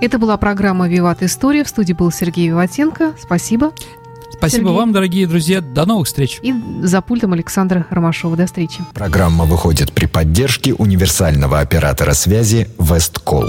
Это 0.00 0.18
была 0.18 0.36
программа 0.36 0.88
«Виват 0.88 1.22
История». 1.22 1.64
В 1.64 1.68
студии 1.68 1.92
был 1.92 2.10
Сергей 2.12 2.48
Виватенко. 2.48 3.14
Спасибо. 3.20 3.72
Спасибо 4.32 4.64
Сергей. 4.64 4.76
вам, 4.76 4.92
дорогие 4.92 5.26
друзья. 5.26 5.60
До 5.60 5.86
новых 5.86 6.06
встреч. 6.06 6.38
И 6.42 6.54
за 6.82 7.00
пультом 7.00 7.32
Александра 7.32 7.86
Ромашова. 7.88 8.36
До 8.36 8.46
встречи. 8.46 8.82
Программа 8.92 9.44
выходит 9.44 9.92
при 9.92 10.06
поддержке 10.06 10.74
универсального 10.74 11.60
оператора 11.60 12.12
связи 12.12 12.68
«Весткол». 12.78 13.44